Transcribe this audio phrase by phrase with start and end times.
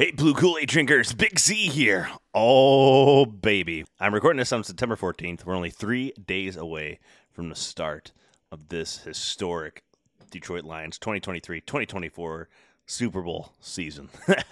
[0.00, 2.08] Hey, Blue Kool Aid drinkers, Big Z here.
[2.32, 3.84] Oh, baby.
[3.98, 5.44] I'm recording this on September 14th.
[5.44, 7.00] We're only three days away
[7.32, 8.12] from the start
[8.52, 9.82] of this historic
[10.30, 12.48] Detroit Lions 2023 2024
[12.86, 14.08] Super Bowl season.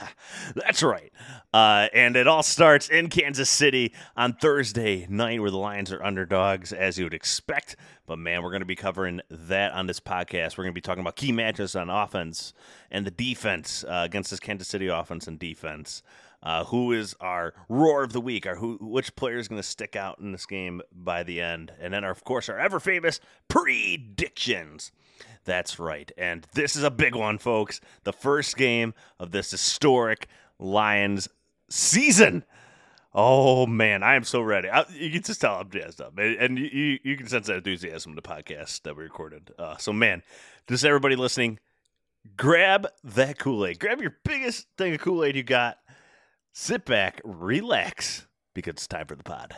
[0.56, 1.12] That's right.
[1.54, 6.02] Uh, and it all starts in Kansas City on Thursday night, where the Lions are
[6.02, 7.76] underdogs, as you would expect.
[8.06, 10.56] But man, we're going to be covering that on this podcast.
[10.56, 12.54] We're going to be talking about key matches on offense
[12.90, 16.02] and the defense uh, against this Kansas City offense and defense.
[16.42, 18.46] Uh, who is our roar of the week?
[18.46, 21.72] Our who, which player is going to stick out in this game by the end?
[21.80, 24.92] And then, our, of course, our ever famous predictions.
[25.44, 26.10] That's right.
[26.16, 27.80] And this is a big one, folks.
[28.04, 31.28] The first game of this historic Lions
[31.68, 32.44] season.
[33.18, 34.68] Oh man, I am so ready.
[34.68, 37.56] I, you can just tell I'm jazzed up, and, and you you can sense that
[37.56, 39.52] enthusiasm in the podcast that we recorded.
[39.58, 40.22] Uh, so man,
[40.68, 41.58] just everybody listening,
[42.36, 43.78] grab that Kool Aid.
[43.78, 45.78] Grab your biggest thing of Kool Aid you got.
[46.52, 49.56] Sit back, relax, because it's time for the pod.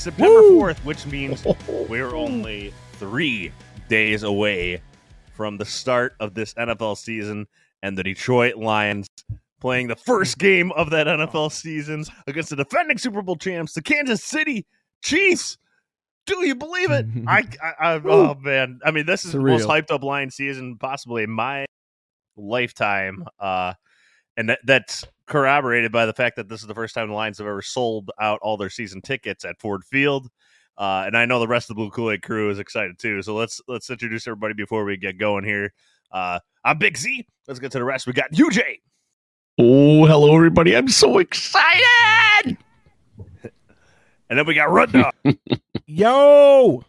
[0.00, 0.60] September Woo!
[0.62, 3.52] 4th, which means we're only three
[3.88, 4.80] days away
[5.34, 7.46] from the start of this NFL season
[7.82, 9.08] and the Detroit Lions
[9.60, 13.82] playing the first game of that NFL season against the defending Super Bowl champs, the
[13.82, 14.66] Kansas City
[15.02, 15.58] Chiefs.
[16.24, 17.06] Do you believe it?
[17.26, 20.78] I, I, I oh man, I mean, this is the most hyped up Lions season
[20.78, 21.66] possibly in my
[22.38, 23.26] lifetime.
[23.38, 23.74] Uh,
[24.40, 27.36] and that, that's corroborated by the fact that this is the first time the Lions
[27.36, 30.30] have ever sold out all their season tickets at Ford Field.
[30.78, 33.20] Uh, and I know the rest of the Blue Kool Aid crew is excited too.
[33.20, 35.74] So let's let's introduce everybody before we get going here.
[36.10, 37.26] Uh, I'm Big Z.
[37.46, 38.06] Let's get to the rest.
[38.06, 38.80] We got UJ.
[39.58, 40.74] Oh, hello, everybody.
[40.74, 42.56] I'm so excited.
[44.30, 45.12] And then we got Run Dog.
[45.86, 46.84] Yo.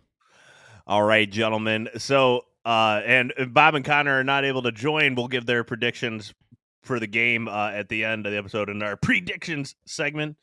[0.85, 1.89] All right, gentlemen.
[1.97, 5.63] So, uh, and if Bob and Connor are not able to join, we'll give their
[5.63, 6.35] predictions
[6.81, 10.37] for the game uh, at the end of the episode in our predictions segment.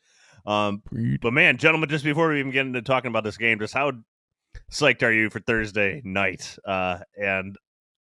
[0.45, 0.81] Um,
[1.21, 3.91] but man, gentlemen, just before we even get into talking about this game, just how
[4.71, 6.57] psyched are you for Thursday night?
[6.65, 7.57] Uh, and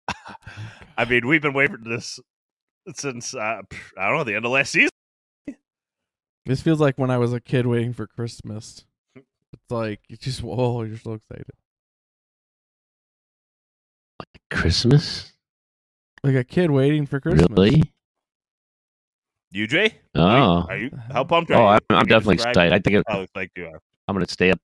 [0.97, 2.19] I mean, we've been waiting for this
[2.93, 3.61] since uh,
[3.97, 4.89] I don't know the end of last season.
[6.45, 8.85] This feels like when I was a kid waiting for Christmas.
[9.53, 11.45] It's like you just oh, you're so excited.
[14.19, 15.31] Like Christmas?
[16.25, 17.47] Like a kid waiting for Christmas.
[17.49, 17.93] Really?
[19.53, 20.65] UJ, Oh.
[20.67, 21.59] are you how pumped are you?
[21.59, 21.79] Oh, you?
[21.89, 22.73] I'm, I'm definitely excited.
[22.73, 23.79] I think it, How psyched you are.
[24.07, 24.59] I'm going to stay up.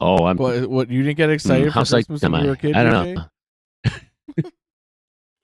[0.00, 0.36] Oh, I'm.
[0.36, 0.68] What?
[0.68, 0.90] What?
[0.90, 2.50] You didn't get excited mm, how for psyched Christmas am when you I?
[2.50, 2.74] were a kid?
[2.76, 3.14] I don't UJ?
[3.14, 4.50] know.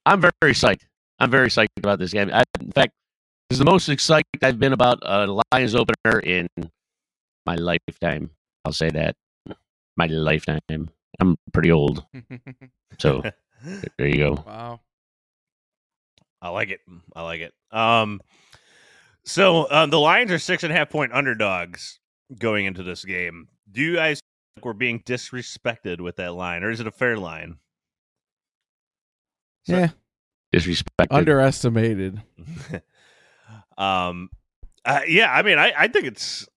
[0.06, 0.82] I'm very, very psyched.
[1.18, 2.30] I'm very psyched about this game.
[2.32, 2.92] I, in fact,
[3.48, 6.48] this is the most excited I've been about a Lions opener in
[7.46, 8.30] my lifetime.
[8.64, 9.14] I'll say that.
[9.96, 10.60] My lifetime.
[11.20, 12.04] I'm pretty old,
[12.98, 13.22] so
[13.98, 14.44] there you go.
[14.46, 14.80] wow.
[16.42, 16.80] I like it.
[17.14, 17.52] I like it.
[17.70, 18.20] Um,
[19.24, 21.98] so um, the Lions are six and a half point underdogs
[22.38, 23.48] going into this game.
[23.70, 24.20] Do you guys
[24.56, 27.58] think we're being disrespected with that line, or is it a fair line?
[29.66, 29.88] So- Yeah.
[30.52, 31.06] Disrespected.
[31.10, 32.20] Underestimated.
[33.78, 34.30] um,
[34.84, 35.32] uh, yeah.
[35.32, 36.48] I mean, I, I think it's,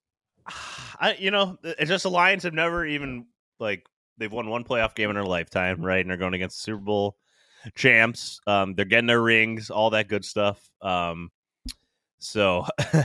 [0.48, 3.28] I you know, it's just the Lions have never even
[3.60, 3.86] like
[4.18, 6.00] they've won one playoff game in their lifetime, right?
[6.02, 7.18] And they're going against the Super Bowl
[7.76, 8.40] champs.
[8.48, 10.62] Um, they're getting their rings, all that good stuff.
[10.82, 11.30] Um,
[12.20, 12.66] so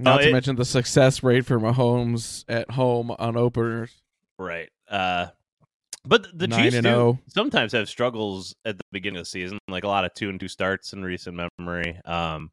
[0.00, 3.90] Not to it- mention the success rate for Mahomes at home on openers.
[4.38, 4.70] Right.
[4.88, 5.26] Uh
[6.02, 7.18] but the Chiefs do oh.
[7.28, 10.40] sometimes have struggles at the beginning of the season, like a lot of two and
[10.40, 12.00] two starts in recent memory.
[12.06, 12.50] Um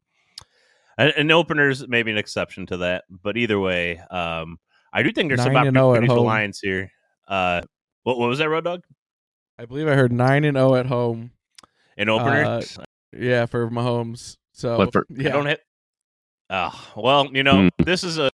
[0.98, 4.58] and, and openers maybe an exception to that, but either way, um
[4.92, 6.20] I do think there's some oh at for.
[6.20, 6.92] Lions here.
[7.26, 7.62] Uh
[8.02, 8.82] what, what was that, Road Dog?
[9.58, 11.32] I believe I heard nine and zero at home.
[11.96, 12.78] In openers?
[13.12, 14.36] Yeah, for Mahomes.
[14.52, 15.60] So What for- I yeah, don't hit.
[16.50, 17.68] Oh, well, you know, Hmm.
[17.84, 18.30] this is a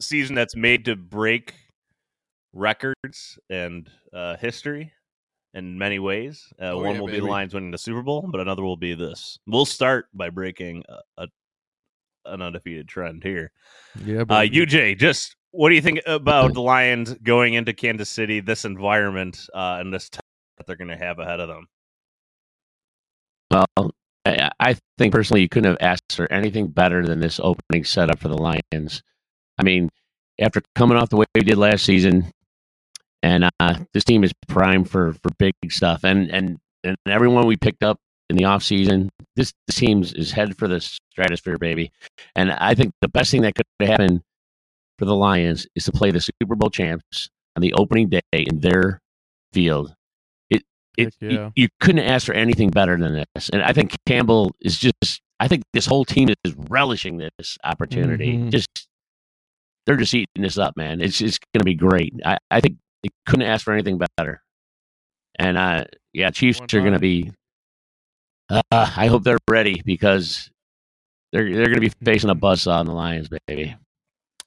[0.00, 1.54] season that's made to break
[2.52, 4.92] records and uh, history
[5.54, 6.52] in many ways.
[6.60, 7.26] Uh, Oh, one yeah, will be the.
[7.26, 9.38] Lions winning the Super Bowl, but another will be this.
[9.46, 11.26] We'll start by breaking a, a,
[12.26, 13.50] an undefeated trend here.
[14.04, 18.10] Yeah, Uh, but UJ, just what do you think about the Lions going into Kansas
[18.10, 20.20] City, this environment, uh, and this test
[20.66, 21.66] they're going to have ahead of them?
[23.50, 23.92] Well,
[24.24, 28.18] I, I think personally you couldn't have asked for anything better than this opening setup
[28.18, 29.02] for the Lions.
[29.58, 29.88] I mean,
[30.40, 32.30] after coming off the way we did last season,
[33.22, 37.56] and uh, this team is primed for for big stuff, and and and everyone we
[37.56, 37.98] picked up
[38.28, 41.92] in the offseason, this, this team is headed for the stratosphere, baby.
[42.34, 44.22] And I think the best thing that could happen
[44.98, 48.60] for the Lions is to play the Super Bowl champs on the opening day in
[48.60, 49.00] their
[49.52, 49.94] field.
[50.96, 53.48] It, it Heck you- you, couldn't ask for anything better than this.
[53.50, 55.20] And I think Campbell is just.
[55.38, 58.38] I think this whole team is relishing this opportunity.
[58.38, 58.50] Mhm.
[58.50, 58.88] Just
[59.84, 61.00] they're just eating this up, man.
[61.02, 62.14] It's it's going to be great.
[62.24, 64.42] I, I think they couldn't ask for anything better.
[65.38, 65.84] And uh,
[66.14, 67.32] yeah, Chiefs One are going to be.
[68.48, 70.50] Uh, I hope they're ready because
[71.32, 73.76] they're they're going to be facing a buzzsaw on the Lions, baby.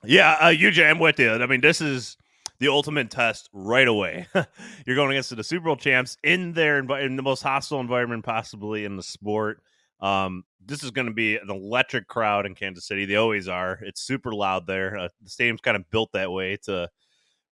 [0.03, 1.31] Yeah, uh, UJ, I'm with you.
[1.31, 2.17] I mean, this is
[2.59, 4.27] the ultimate test right away.
[4.85, 8.85] You're going against the Super Bowl champs in their in the most hostile environment possibly
[8.85, 9.61] in the sport.
[10.01, 13.05] Um, this is going to be an electric crowd in Kansas City.
[13.05, 13.79] They always are.
[13.81, 14.97] It's super loud there.
[14.97, 16.89] Uh, the stadium's kind of built that way to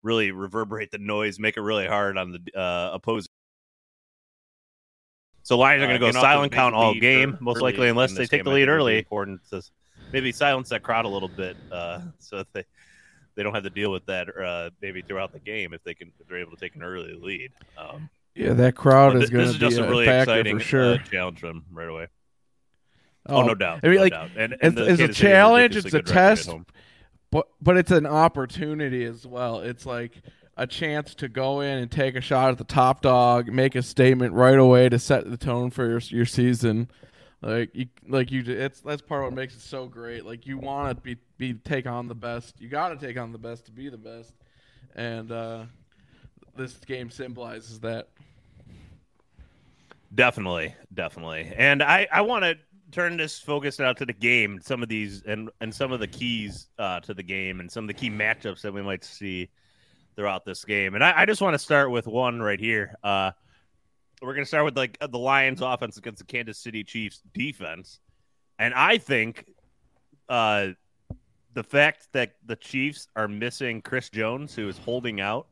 [0.04, 3.30] really reverberate the noise, make it really hard on the uh, opposing.
[5.44, 7.62] So Lions are Uh, going to go getting to a silent count all game, most
[7.62, 8.98] likely, unless they take the lead think would be early.
[8.98, 9.42] important.
[9.52, 9.62] To
[10.12, 12.66] maybe silence that crowd a little bit, uh, so that they
[13.36, 16.12] they don't have to deal with that uh, maybe throughout the game if they can
[16.20, 17.52] if they're able to take an early lead.
[17.78, 20.64] Um, yeah, that crowd is th- going to be just a a really exciting for
[20.64, 20.94] sure.
[20.96, 22.08] uh, challenge for them right away.
[23.28, 23.80] Oh, no doubt.
[23.84, 24.30] I mean, no like, doubt.
[24.38, 26.50] And, it's- and the it's a Kansas City has challenge, it's a test.
[27.32, 29.60] but but it's an opportunity as well.
[29.60, 30.22] It's like
[30.58, 33.82] a chance to go in and take a shot at the top dog, make a
[33.82, 36.90] statement right away to set the tone for your your season.
[37.46, 40.26] Like you, like you, it's that's part of what makes it so great.
[40.26, 42.60] Like you want to be be take on the best.
[42.60, 44.34] You got to take on the best to be the best,
[44.96, 45.66] and uh,
[46.58, 48.10] this game symbolizes that.
[50.16, 51.54] Definitely, definitely.
[51.56, 52.56] And I, I want to
[52.92, 56.08] turn this focus out to the game, some of these and and some of the
[56.08, 59.50] keys uh, to the game and some of the key matchups that we might see
[60.16, 60.96] throughout this game.
[60.96, 62.96] And I, I just want to start with one right here.
[63.04, 63.34] Uh,
[64.22, 68.00] we're going to start with like the Lions offense against the Kansas City Chiefs defense.
[68.58, 69.46] And I think
[70.30, 70.70] uh,
[71.54, 75.48] the fact that the Chiefs are missing Chris Jones, who is holding out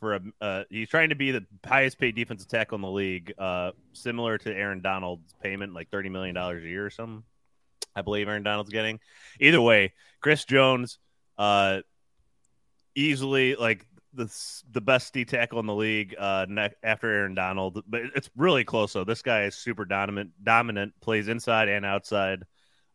[0.00, 3.32] for a, uh, he's trying to be the highest paid defensive tackle in the league,
[3.38, 7.24] uh, similar to Aaron Donald's payment, like thirty million dollars a year or something.
[7.96, 9.00] I believe Aaron Donald's getting.
[9.40, 10.98] Either way, Chris Jones,
[11.36, 11.80] uh,
[12.94, 13.84] easily like
[14.18, 17.82] the the best D tackle in the league, uh, ne- after Aaron Donald.
[17.86, 19.04] But it's really close though.
[19.04, 22.44] This guy is super dominant, dominant, plays inside and outside.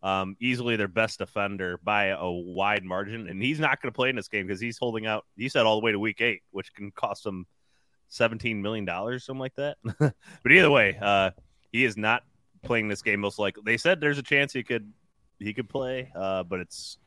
[0.04, 4.10] Um, easily their best defender by a wide margin, and he's not going to play
[4.10, 5.26] in this game because he's holding out.
[5.38, 7.48] He said all the way to week eight, which can cost him
[8.10, 9.78] seventeen million dollars, something like that.
[10.00, 11.32] but either way, uh,
[11.72, 12.24] he is not
[12.64, 13.22] playing this game.
[13.22, 14.92] Most likely, they said there's a chance he could
[15.40, 16.98] he could play, uh, but it's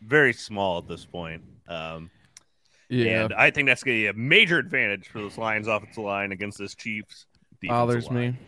[0.00, 1.42] very small at this point.
[1.68, 2.10] Um,
[2.88, 6.02] Yeah, and I think that's going to be a major advantage for this Lions offensive
[6.02, 7.26] line against this Chiefs.
[7.62, 8.32] bothers line.
[8.32, 8.38] me.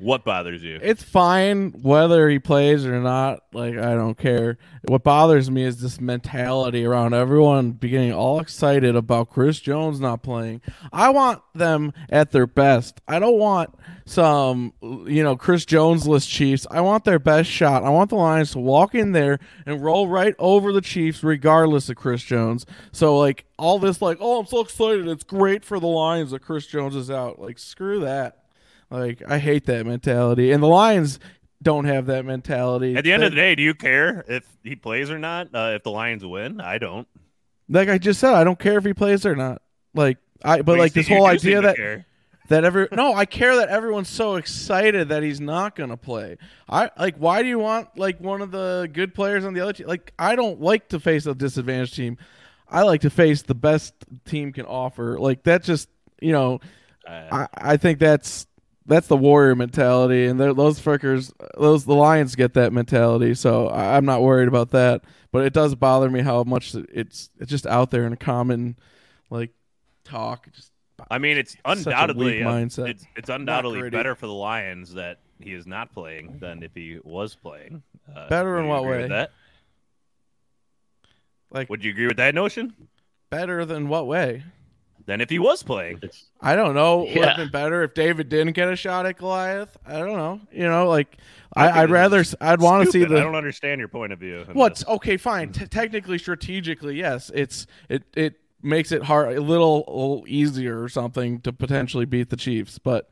[0.00, 0.78] What bothers you?
[0.80, 3.42] It's fine whether he plays or not.
[3.52, 4.58] Like I don't care.
[4.86, 10.22] What bothers me is this mentality around everyone beginning all excited about Chris Jones not
[10.22, 10.60] playing.
[10.92, 13.00] I want them at their best.
[13.08, 13.74] I don't want
[14.06, 16.66] some you know Chris Jones-less Chiefs.
[16.70, 17.82] I want their best shot.
[17.82, 21.88] I want the Lions to walk in there and roll right over the Chiefs regardless
[21.88, 22.64] of Chris Jones.
[22.92, 25.08] So like all this like, "Oh, I'm so excited.
[25.08, 28.44] It's great for the Lions that Chris Jones is out." Like screw that.
[28.90, 31.18] Like I hate that mentality, and the Lions
[31.62, 32.96] don't have that mentality.
[32.96, 35.48] At the end of the day, do you care if he plays or not?
[35.52, 37.06] Uh, if the Lions win, I don't.
[37.68, 39.60] like I just said, I don't care if he plays or not.
[39.94, 42.06] Like I, but you like this whole idea that care.
[42.48, 46.38] that every no, I care that everyone's so excited that he's not gonna play.
[46.68, 49.72] I like why do you want like one of the good players on the other
[49.72, 49.86] team?
[49.88, 52.16] Like I don't like to face a disadvantaged team.
[52.70, 53.94] I like to face the best
[54.26, 55.18] team can offer.
[55.18, 55.88] Like that just
[56.20, 56.60] you know
[57.06, 58.46] Uh, I, I think that's
[58.88, 63.34] that's the warrior mentality, and those fuckers, those the Lions get that mentality.
[63.34, 65.02] So I, I'm not worried about that.
[65.30, 68.76] But it does bother me how much it's it's just out there in a common
[69.30, 69.50] like
[70.04, 70.50] talk.
[70.52, 70.72] Just
[71.10, 72.88] I mean, it's Such a undoubtedly uh, mindset.
[72.88, 76.98] It's, it's undoubtedly better for the Lions that he is not playing than if he
[77.04, 77.82] was playing.
[78.14, 79.06] Uh, Better in what way?
[79.06, 79.30] That?
[81.50, 82.74] like Would you agree with that notion?
[83.30, 84.42] better than what way?
[85.08, 86.00] Than if he was playing.
[86.40, 86.98] I don't know.
[86.98, 87.28] Would Yeah.
[87.30, 89.76] have been better if David didn't get a shot at Goliath.
[89.86, 90.40] I don't know.
[90.52, 91.16] You know, like
[91.56, 92.22] I I, I'd rather.
[92.40, 93.16] I'd want to see the.
[93.16, 94.44] I don't understand your point of view.
[94.46, 94.88] in What's this.
[94.88, 95.16] okay?
[95.16, 95.52] Fine.
[95.52, 97.30] T- technically, strategically, yes.
[97.34, 102.04] It's it it makes it hard, a little, a little easier or something to potentially
[102.04, 102.78] beat the Chiefs.
[102.78, 103.08] But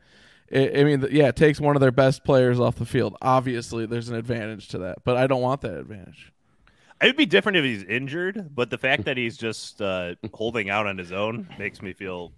[0.49, 3.17] it, I mean, yeah, it takes one of their best players off the field.
[3.23, 6.31] Obviously, there's an advantage to that, but I don't want that advantage.
[7.01, 10.71] It would be different if he's injured, but the fact that he's just uh, holding
[10.71, 12.33] out on his own makes me feel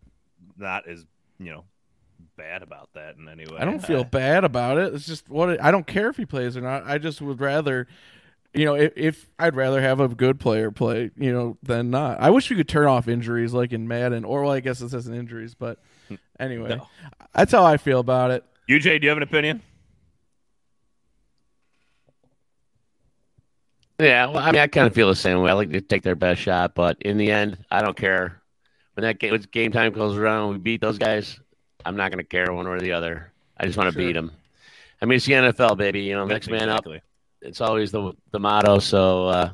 [0.57, 1.07] not as
[1.39, 1.65] you know
[2.37, 3.59] bad about that in any way.
[3.59, 4.95] I don't feel bad about it.
[4.95, 6.85] It's just what it, I don't care if he plays or not.
[6.87, 7.87] I just would rather,
[8.55, 12.21] you know, if, if I'd rather have a good player play, you know, than not.
[12.21, 14.91] I wish we could turn off injuries like in Madden, or well, I guess it
[14.91, 15.79] says in injuries, but
[16.41, 16.87] anyway, No.
[17.35, 18.45] that's how I feel about it.
[18.69, 19.63] UJ, do you have an opinion?
[24.01, 25.51] Yeah, well, I mean, I kind of feel the same way.
[25.51, 28.41] I like to take their best shot, but in the end, I don't care.
[28.95, 31.39] When that game, when game time comes around, we beat those guys.
[31.85, 33.33] I'm not going to care one way or the other.
[33.57, 34.07] I just want to Sure.
[34.09, 34.33] beat them.
[35.01, 36.01] I mean, it's the NFL, baby.
[36.03, 36.85] You know, next man up.
[37.41, 38.79] It's always the the motto.
[38.81, 39.51] So, uh,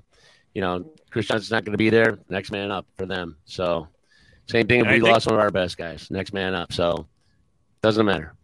[0.55, 2.19] you know, Chris Johnson's not going to be there.
[2.29, 3.37] Next man up for them.
[3.45, 3.89] So,
[4.47, 6.11] same thing if we think- lost one of our best guys.
[6.11, 6.73] Next man up.
[6.73, 7.07] So,
[7.83, 8.35] doesn't matter.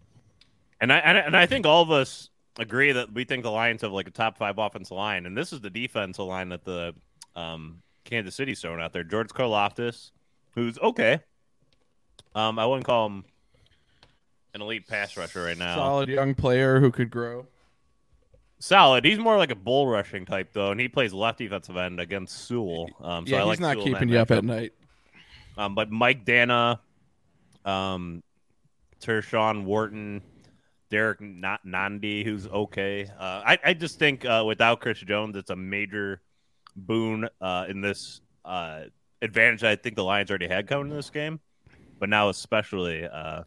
[0.80, 2.29] And I- and I think all of us
[2.60, 5.52] agree that we think the Lions have like a top five offensive line, and this
[5.52, 6.94] is the defensive line that the
[7.34, 9.02] um, Kansas City's throwing out there.
[9.02, 10.10] George Karlaftis,
[10.54, 11.20] who's okay.
[12.34, 13.24] Um, I wouldn't call him
[14.54, 15.74] an elite pass rusher right now.
[15.76, 17.46] Solid young player who could grow.
[18.58, 19.04] Solid.
[19.04, 22.46] He's more like a bull rushing type though, and he plays left defensive end against
[22.46, 22.90] Sewell.
[23.00, 24.74] Um, so yeah, I he's like not Sewell keeping you up at night.
[25.56, 26.78] Um, but Mike Danna,
[27.64, 28.22] um,
[29.00, 30.22] Tershawn Wharton,
[30.90, 33.06] Derrick Not Nandi, who's okay.
[33.18, 36.20] Uh, I I just think uh, without Chris Jones, it's a major
[36.76, 38.82] boon uh, in this uh,
[39.22, 39.64] advantage.
[39.64, 41.40] I think the Lions already had coming in this game,
[41.98, 43.42] but now especially, uh,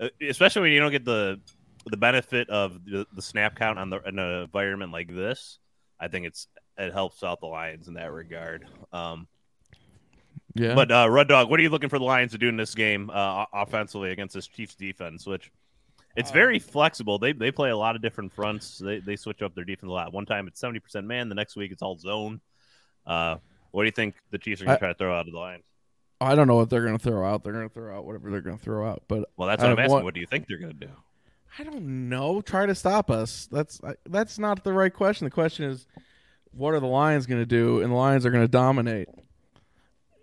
[0.00, 1.40] uh, especially when you don't get the
[1.86, 5.58] the benefit of the, the snap count on the in an environment like this.
[6.00, 8.66] I think it's it helps out the Lions in that regard.
[8.92, 9.28] Um,
[10.54, 12.56] Yeah, but uh, Red Dog, what are you looking for the Lions to do in
[12.56, 15.26] this game uh, offensively against this Chiefs defense?
[15.26, 15.50] Which
[16.16, 17.18] it's very flexible.
[17.18, 18.78] They they play a lot of different fronts.
[18.78, 20.12] They they switch up their defense a lot.
[20.12, 21.28] One time it's seventy percent man.
[21.28, 22.40] The next week it's all zone.
[23.06, 23.36] Uh,
[23.72, 25.38] what do you think the Chiefs are going to try to throw out of the
[25.38, 25.64] Lions?
[26.20, 27.42] I don't know what they're going to throw out.
[27.44, 29.02] They're going to throw out whatever they're going to throw out.
[29.08, 29.92] But Well, that's what I'm asking.
[29.92, 30.92] one- What do you think they're going to do?
[31.58, 32.40] I don't know.
[32.40, 33.46] Try to stop us.
[33.50, 35.24] That's I- that's not the right question.
[35.26, 35.86] The question is,
[36.52, 37.80] what are the Lions going to do?
[37.82, 39.08] And the Lions are going to dominate,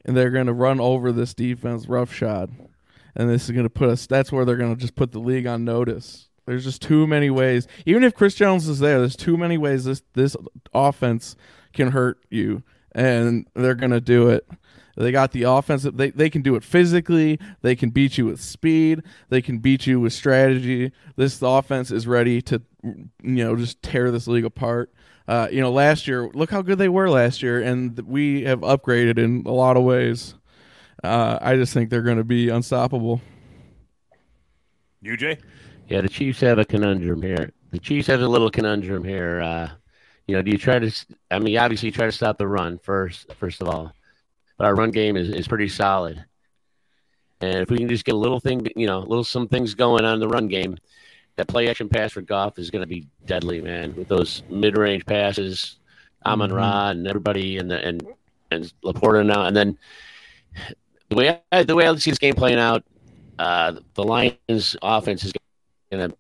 [0.05, 2.50] and they're going to run over this defense roughshod,
[3.15, 4.08] and this is going to put us.
[4.08, 6.30] That's where they're going to just put the league on notice.
[6.46, 7.68] There's just too many ways.
[7.86, 10.36] Even if Chris Jones is there, there's too many ways this this
[10.74, 11.36] offense
[11.74, 12.63] can hurt you,
[12.94, 14.48] and they're going to do it.
[14.98, 15.98] They got the offensive.
[15.98, 17.39] They they can do it physically.
[17.62, 19.03] They can beat you with speed.
[19.30, 20.91] They can beat you with strategy.
[21.15, 24.91] This offense is ready to, you know, just tear this league apart.
[25.27, 28.60] Uh, you know, last year, look how good they were last year, and we have
[28.62, 30.36] upgraded in a lot of ways.
[31.03, 33.22] Uh, I just think they're going to be unstoppable.
[35.03, 35.39] UJ?
[35.88, 37.51] Yeah, the Chiefs have a conundrum here.
[37.72, 39.41] The Chiefs have a little conundrum here.
[39.41, 39.70] Uh,
[40.27, 41.05] you know, do you try to?
[41.31, 43.34] I mean, obviously, you try to stop the run first.
[43.34, 43.91] First of all,
[44.58, 46.24] but our run game is, is pretty solid.
[47.41, 50.05] And if we can just get a little thing, you know, little some things going
[50.05, 50.77] on in the run game,
[51.36, 53.96] that play action pass for Goff is going to be deadly, man.
[53.96, 55.79] With those mid range passes,
[56.25, 56.53] Amon.
[56.53, 58.08] Ra and everybody, and the, and
[58.51, 59.77] and LaPorta now, and then
[61.12, 62.86] the way I, the way I see this game playing out,
[63.38, 65.34] uh, the Lions' offense is
[65.91, 66.15] going to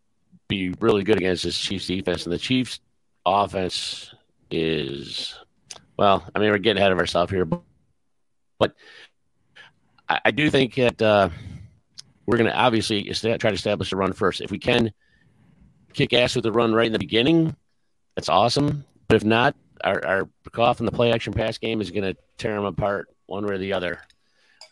[0.49, 2.81] be really good against this Chiefs defense, and the Chiefs'
[3.25, 4.13] offense
[4.51, 5.33] is
[5.97, 6.29] well.
[6.35, 7.61] I mean, we're getting ahead of ourselves here, but,
[8.59, 8.75] but
[10.09, 11.29] I, I do think that uh,
[12.25, 14.41] we're going to obviously try to establish a run first.
[14.41, 14.91] If we can
[15.93, 17.55] kick ass with the run right in the beginning,
[18.15, 18.83] that's awesome.
[19.07, 19.55] But if not,
[19.85, 23.07] our our Goff in the play action pass game is going to tear them apart
[23.27, 24.01] one way or the other.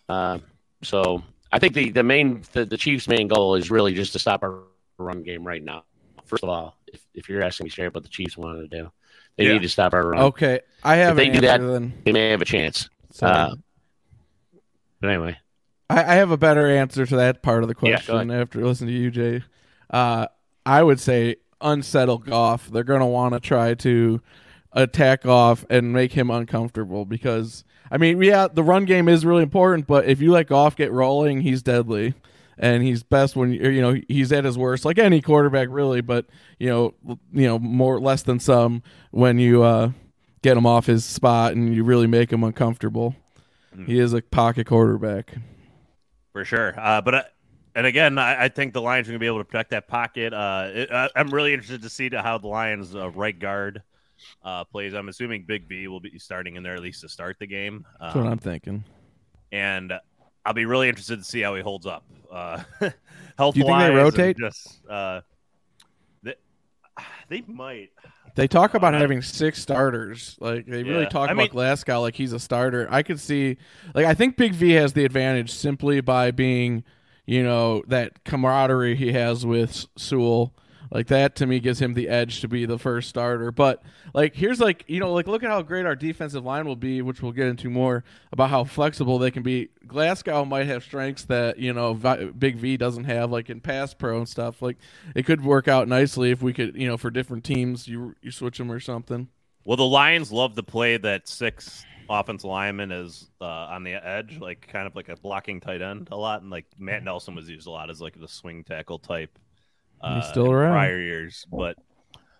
[0.09, 0.39] Uh,
[0.83, 4.19] so I think the the main the, the Chiefs' main goal is really just to
[4.19, 4.63] stop our
[4.97, 5.83] run game right now.
[6.25, 8.91] First of all, if, if you're asking me straight what the Chiefs wanted to do,
[9.37, 9.53] they Yeah.
[9.53, 10.21] need to stop our run.
[10.23, 11.91] Okay, I have they an do that- answer.
[12.05, 12.89] They may have a chance.
[13.21, 13.55] Uh,
[15.01, 15.37] but anyway,
[15.89, 19.11] I, I have a better answer to that part of the Yeah, question after listening
[19.11, 19.43] to UJ.
[19.89, 20.27] Uh,
[20.65, 22.69] I would say unsettle Goff.
[22.69, 24.21] They're going to want to try to
[24.73, 29.43] attack Goff and make him uncomfortable because, I mean, yeah, the run game is really
[29.43, 32.13] important, but if you let Goff get rolling, he's deadly.
[32.61, 36.01] And he's best when you you know he's at his worst, like any quarterback, really.
[36.01, 36.25] But
[36.59, 36.93] you know,
[37.31, 39.91] you know more less than some when you uh,
[40.41, 43.15] get him off his spot and you really make him uncomfortable.
[43.85, 45.35] He is a pocket quarterback.
[46.33, 46.73] for sure.
[46.77, 47.23] Uh, but uh,
[47.75, 49.87] and again, I, I, think the Lions are going to be able to protect that
[49.87, 50.33] pocket.
[50.33, 53.83] Uh, it, I, am really interested to see how the Lions' uh, right guard
[54.43, 54.93] uh, plays.
[54.93, 57.85] I'm assuming Big V will be starting in there at least to start the game.
[57.99, 58.83] That's what um, I'm thinking.
[59.51, 59.93] And
[60.45, 62.05] I'll be really interested to see how he holds up.
[62.31, 62.63] Uh,
[63.37, 63.53] health.
[63.55, 64.37] Do you think they rotate?
[64.37, 65.21] Just uh,
[66.23, 66.35] they,
[67.29, 67.89] they might.
[68.35, 70.37] They talk about having six starters.
[70.39, 70.91] Like they yeah.
[70.91, 72.87] really talk I about mean, Glasgow like he's a starter.
[72.89, 73.57] I could see,
[73.93, 76.83] like I think Big V has the advantage simply by being,
[77.25, 80.53] you know, that camaraderie he has with Sewell
[80.91, 83.51] like that to me gives him the edge to be the first starter.
[83.51, 86.75] But like here's like you know like look at how great our defensive line will
[86.75, 89.69] be, which we'll get into more about how flexible they can be.
[89.87, 94.17] Glasgow might have strengths that you know Big V doesn't have, like in pass pro
[94.17, 94.61] and stuff.
[94.61, 94.77] Like
[95.15, 98.31] it could work out nicely if we could you know for different teams you you
[98.31, 99.27] switch them or something.
[99.65, 104.39] Well, the Lions love to play that six offensive lineman is uh, on the edge,
[104.39, 107.47] like kind of like a blocking tight end a lot, and like Matt Nelson was
[107.47, 109.37] used a lot as like the swing tackle type
[110.01, 110.73] uh, he's still around.
[110.73, 111.77] Prior years, but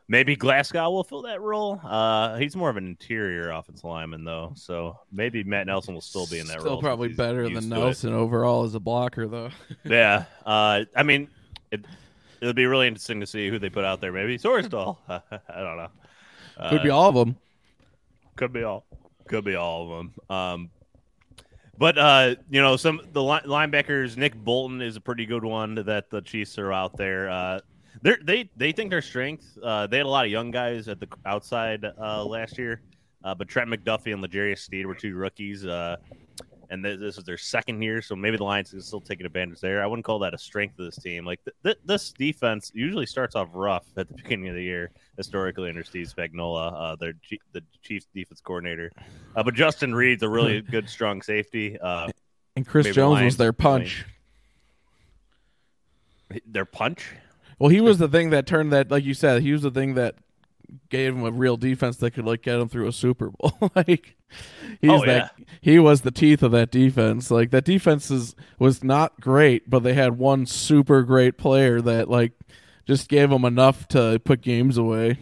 [0.08, 1.80] maybe Glasgow will fill that role.
[1.84, 6.28] Uh, he's more of an interior offensive lineman, though, so maybe Matt Nelson will still
[6.28, 6.82] be in that still role.
[6.82, 9.52] Probably better than Nelson overall as a blocker, though.
[9.86, 11.30] yeah, uh, I mean,
[11.72, 11.86] it
[12.42, 14.12] it'll be really interesting to see who they put out there.
[14.12, 14.98] Maybe Sorsdal.
[15.10, 15.22] I
[15.62, 15.90] don't know.
[16.70, 17.38] Could be uh, all of them.
[18.36, 18.86] Could be all.
[19.28, 20.14] Could be all of them.
[20.36, 20.70] Um,
[21.80, 24.18] but uh, you know, some the linebackers.
[24.18, 27.30] Nick Bolton is a pretty good one that the Chiefs are out there.
[27.30, 27.60] Uh,
[28.02, 29.58] they they they think their strength.
[29.64, 32.82] Uh, they had a lot of young guys at the outside uh, last year,
[33.24, 35.66] uh, but Trent McDuffie and L'Jarius Sneed were two rookies.
[36.72, 39.60] And th- this is their second year, so maybe the Lions is still taking advantage
[39.60, 39.84] there.
[39.84, 41.26] I wouldn't call that a strength of this team.
[41.26, 44.92] Like th- th- this defense usually starts off rough at the beginning of the year,
[45.18, 48.92] historically under Steve Spagnuolo, uh, their G- the Chiefs defense coordinator.
[49.36, 51.78] Uh, but Justin Reid's a really good, strong safety.
[51.80, 52.10] Uh,
[52.56, 54.06] and Chris Jones was their punch.
[56.46, 57.16] Their punch.
[57.58, 59.96] Well, he was the thing that turned that, like you said, he was the thing
[59.96, 60.16] that
[60.90, 63.72] gave him a real defense that could like get him through a Super Bowl.
[63.76, 64.16] like
[64.82, 65.46] he's oh, that yeah.
[65.62, 67.32] he was the teeth of that defense.
[67.32, 72.10] Like that defense is, was not great, but they had one super great player that
[72.10, 72.34] like
[72.86, 75.18] just gave them enough to put games away.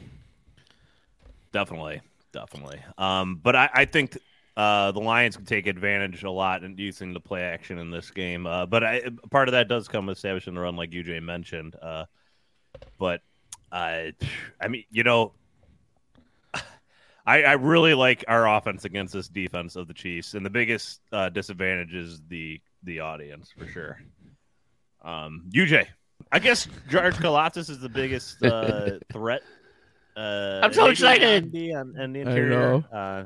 [1.52, 2.80] Definitely, definitely.
[2.98, 4.18] Um, but I, I think
[4.56, 8.10] uh, the Lions can take advantage a lot in using the play action in this
[8.10, 8.48] game.
[8.48, 11.76] Uh, but I, part of that does come with establishing the run, like UJ mentioned.
[11.80, 12.06] Uh,
[12.98, 13.22] but
[13.72, 14.12] uh,
[14.62, 15.34] I mean, you know,
[17.28, 21.02] I, I really like our offense against this defense of the Chiefs, and the biggest
[21.12, 24.02] uh, disadvantage is the the audience for sure.
[25.04, 25.88] Um, UJ,
[26.32, 29.42] I guess George Karlaftis is the biggest uh, threat.
[30.16, 31.54] Uh, I'm so excited.
[31.76, 33.26] On, on the interior, uh,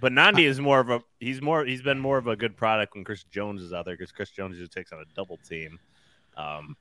[0.00, 2.94] but Nandi is more of a he's more he's been more of a good product
[2.94, 5.80] when Chris Jones is out there because Chris Jones just takes on a double team.
[6.36, 6.76] Um,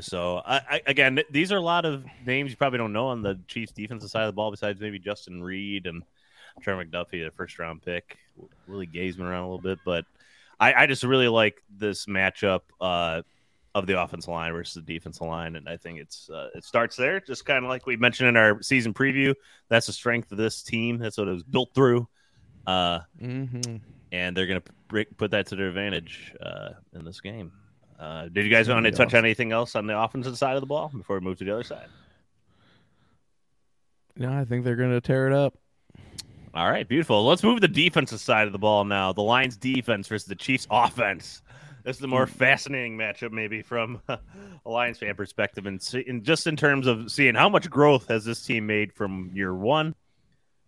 [0.00, 3.22] so I, I, again, these are a lot of names you probably don't know on
[3.22, 6.02] the Chiefs' defensive side of the ball, besides maybe Justin Reid and
[6.60, 8.18] Trey McDuffie, the first round pick.
[8.66, 10.04] Willie Gazeman around a little bit, but
[10.58, 13.22] I, I just really like this matchup uh,
[13.74, 16.96] of the offensive line versus the defensive line, and I think it's uh, it starts
[16.96, 17.20] there.
[17.20, 19.34] Just kind of like we mentioned in our season preview,
[19.68, 20.98] that's the strength of this team.
[20.98, 22.08] That's what it was built through,
[22.66, 23.76] uh, mm-hmm.
[24.12, 27.52] and they're going to put that to their advantage uh, in this game.
[28.00, 29.18] Uh, did you guys want to touch awesome.
[29.18, 31.52] on anything else on the offensive side of the ball before we move to the
[31.52, 31.86] other side?
[34.16, 35.54] No, I think they're going to tear it up.
[36.54, 37.26] All right, beautiful.
[37.26, 39.12] Let's move to the defensive side of the ball now.
[39.12, 41.42] The Lions' defense versus the Chiefs' offense.
[41.84, 44.18] This is the more fascinating matchup, maybe from a
[44.64, 48.24] Lions fan perspective, and, see, and just in terms of seeing how much growth has
[48.24, 49.94] this team made from year one,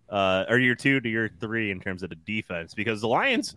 [0.09, 2.75] uh, or year two to year three in terms of the defense.
[2.75, 3.57] Because the Lions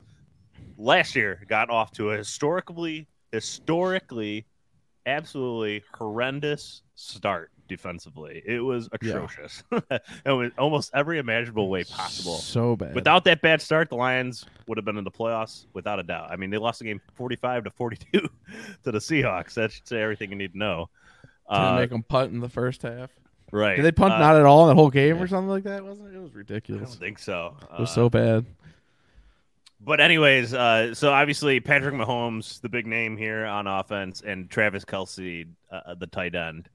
[0.78, 4.46] last year got off to a historically historically
[5.06, 8.42] absolutely horrendous start defensively.
[8.46, 9.64] It was atrocious.
[9.72, 9.80] Yeah.
[10.26, 12.38] it was almost every imaginable way possible.
[12.38, 12.96] So bad.
[12.96, 16.32] Without that bad start, the Lions would have been in the playoffs without a doubt.
[16.32, 18.20] I mean, they lost the game 45 to 42
[18.84, 19.54] to the Seahawks.
[19.56, 20.90] That should say everything you need to know.
[21.50, 23.12] Did uh, make them punt in the first half?
[23.52, 23.76] Right.
[23.76, 25.22] Did they punt uh, not at all in the whole game yeah.
[25.22, 25.84] or something like that?
[25.84, 26.16] Wasn't it?
[26.16, 26.82] It was ridiculous.
[26.82, 27.58] I don't think so.
[27.62, 28.46] It was uh, so bad.
[29.86, 34.84] But anyways, uh, so obviously Patrick Mahomes, the big name here on offense, and Travis
[34.84, 36.68] Kelce, uh, uh, the tight end.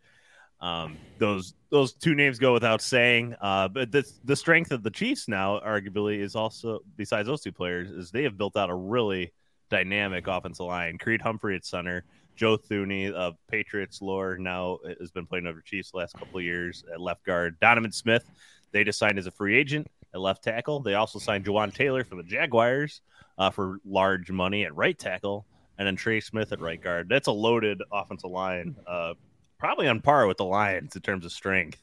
[0.60, 3.34] Um, those those two names go without saying.
[3.40, 7.50] Uh, but the the strength of the Chiefs now, arguably, is also besides those two
[7.50, 9.32] players, is they have built out a really
[9.70, 10.96] dynamic offensive line.
[10.96, 12.04] Creed Humphrey at center,
[12.36, 16.84] Joe Thuney of Patriots lore now has been playing over Chiefs the last couple years
[16.92, 17.58] at left guard.
[17.58, 18.30] Donovan Smith,
[18.70, 20.80] they just signed as a free agent at left tackle.
[20.80, 23.00] They also signed Jawaan Taylor for the Jaguars
[23.38, 25.46] uh, for large money at right tackle.
[25.78, 27.08] and then Trey Smith at right guard.
[27.08, 29.14] That's a loaded offensive line, uh,
[29.58, 31.82] probably on par with the Lions in terms of strength.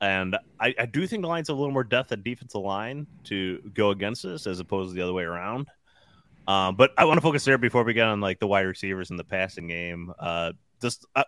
[0.00, 3.06] And I, I do think the Lions have a little more depth at defensive line
[3.24, 5.68] to go against us as opposed to the other way around.
[6.46, 9.08] Um, but I want to focus there before we get on like the wide receivers
[9.10, 10.12] and the passing game.
[10.18, 11.24] Uh, just uh,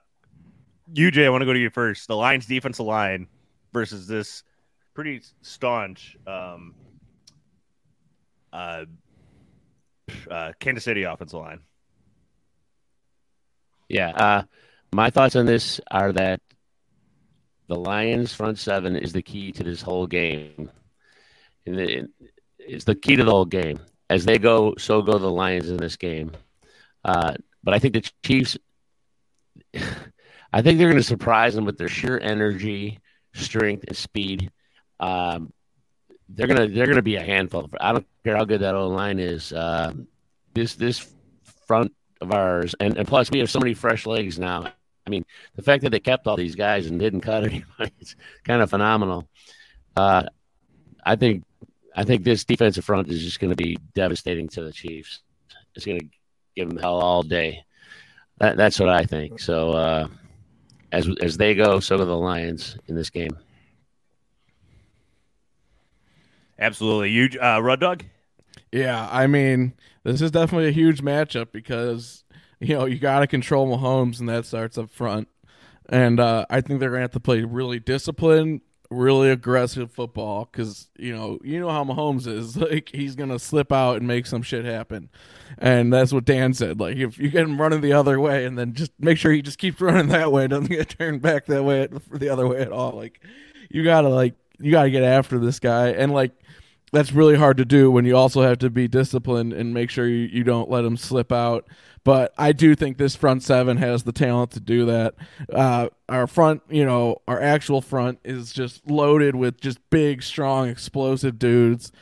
[0.95, 2.09] UJ, I want to go to you first.
[2.09, 3.27] The Lions defensive line
[3.73, 4.43] versus this
[4.95, 6.75] pretty staunch um,
[8.53, 8.85] uh,
[10.31, 11.61] uh, Kansas City offensive line.
[13.89, 14.11] Yeah.
[14.11, 14.43] Uh,
[14.93, 16.41] my thoughts on this are that
[17.69, 20.71] the Lions front seven is the key to this whole game.
[21.67, 22.09] And
[22.59, 23.81] it's the key to the whole game.
[24.09, 26.33] As they go, so go the Lions in this game.
[27.05, 28.59] Uh, but I think the Chiefs,
[30.53, 32.99] I think they're going to surprise them with their sheer energy,
[33.35, 34.51] strength, and speed.
[35.01, 35.53] Um,
[36.29, 37.69] they're gonna they're gonna be a handful.
[37.81, 39.53] I don't care how good that old line is.
[39.53, 39.93] Uh,
[40.55, 41.13] this this
[41.67, 44.73] front of ours, and, and plus we have so many fresh legs now.
[45.07, 45.25] I mean,
[45.57, 48.71] the fact that they kept all these guys and didn't cut anybody is kind of
[48.71, 49.29] phenomenal.
[49.97, 50.25] Uh,
[51.05, 51.45] I think
[51.97, 55.23] I think this defensive front is just going to be devastating to the Chiefs.
[55.75, 56.07] It's going to
[56.55, 57.65] give them hell all day.
[58.39, 59.41] That, that's what I think.
[59.41, 60.09] So uh,
[60.93, 63.37] as as they go, so do the Lions in this game.
[66.61, 68.05] Absolutely, you, uh, Rud Dog.
[68.71, 69.73] Yeah, I mean,
[70.05, 72.25] this is definitely a huge matchup because
[72.61, 75.29] you know you got to control Mahomes, and that starts up front.
[75.89, 80.89] And uh, I think they're gonna have to play really disciplined, really aggressive football because
[80.99, 82.57] you know you know how Mahomes is.
[82.71, 85.09] Like he's gonna slip out and make some shit happen,
[85.59, 86.79] and that's what Dan said.
[86.79, 89.43] Like if you get him running the other way, and then just make sure he
[89.43, 92.71] just keeps running that way, doesn't get turned back that way the other way at
[92.71, 92.93] all.
[92.93, 93.21] Like
[93.71, 96.33] you gotta like you gotta get after this guy, and like
[96.93, 100.09] that's really hard to do when you also have to be disciplined and make sure
[100.09, 101.69] you, you don't let them slip out.
[102.03, 105.15] But I do think this front seven has the talent to do that.
[105.53, 110.69] Uh, our front, you know, our actual front is just loaded with just big, strong,
[110.69, 111.93] explosive dudes.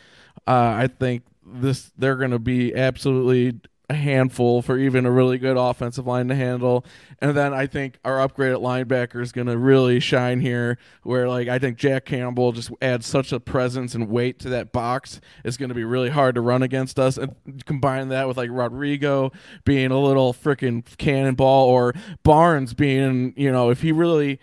[0.47, 3.61] Uh, I think this they're going to be absolutely
[3.91, 6.85] a handful for even a really good offensive line to handle.
[7.21, 11.49] And then I think our upgraded linebacker is going to really shine here, where like
[11.49, 15.23] I think Jack Campbell just adds such a presence and weight to that box.
[15.43, 17.17] It's going to be really hard to run against us.
[17.17, 19.33] And combine that with like Rodrigo
[19.65, 24.39] being a little freaking cannonball, or Barnes being, you know, if he really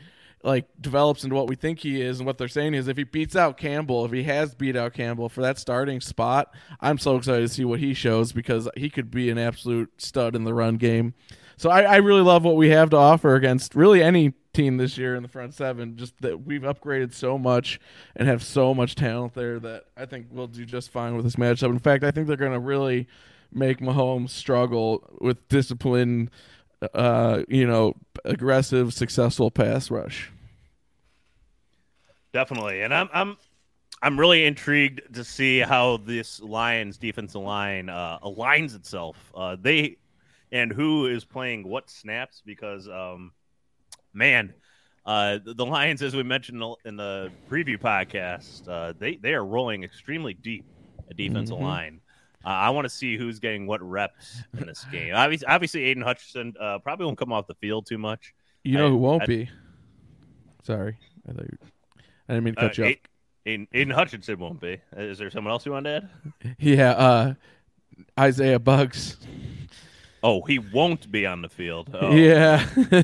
[0.45, 3.03] like develops into what we think he is and what they're saying is if he
[3.03, 7.15] beats out Campbell, if he has beat out Campbell for that starting spot, I'm so
[7.17, 10.53] excited to see what he shows because he could be an absolute stud in the
[10.53, 11.15] run game.
[11.57, 14.97] So I, I really love what we have to offer against really any team this
[14.97, 15.97] year in the front seven.
[15.97, 17.79] Just that we've upgraded so much
[18.15, 21.37] and have so much talent there that I think we'll do just fine with this
[21.37, 21.69] matchup.
[21.69, 23.07] In fact, I think they're going to really
[23.51, 26.29] make Mahomes struggle with discipline,
[26.93, 30.31] uh, you know, aggressive, successful pass rush.
[32.35, 33.37] Definitely, and I'm I'm
[34.01, 39.15] I'm really intrigued to see how this Lions defensive line uh, aligns itself.
[39.33, 39.95] Uh, they
[40.51, 43.31] and who is playing what snaps because, um,
[44.13, 44.53] man,
[45.05, 49.85] uh, the Lions, as we mentioned in the preview podcast, uh, they they are rolling
[49.85, 50.65] extremely deep
[51.09, 51.63] a defensive mm-hmm.
[51.63, 52.01] line.
[52.43, 55.15] Uh, I want to see who's getting what reps in this game.
[55.15, 58.33] Obviously, obviously Aidan Hutchinson uh, probably won't come off the field too much.
[58.65, 59.49] You know I, who won't I, be?
[60.63, 60.97] Sorry,
[61.29, 61.57] I thought you
[62.27, 62.95] I didn't mean to cut uh, you off.
[63.45, 64.79] Aidan, Aidan Hutchinson won't be.
[64.97, 66.09] Is there someone else you want to
[66.43, 66.55] add?
[66.59, 67.33] Yeah, uh,
[68.19, 69.17] Isaiah Buggs.
[70.23, 71.89] Oh, he won't be on the field.
[71.93, 72.11] Oh.
[72.11, 72.65] Yeah.
[72.91, 73.03] uh,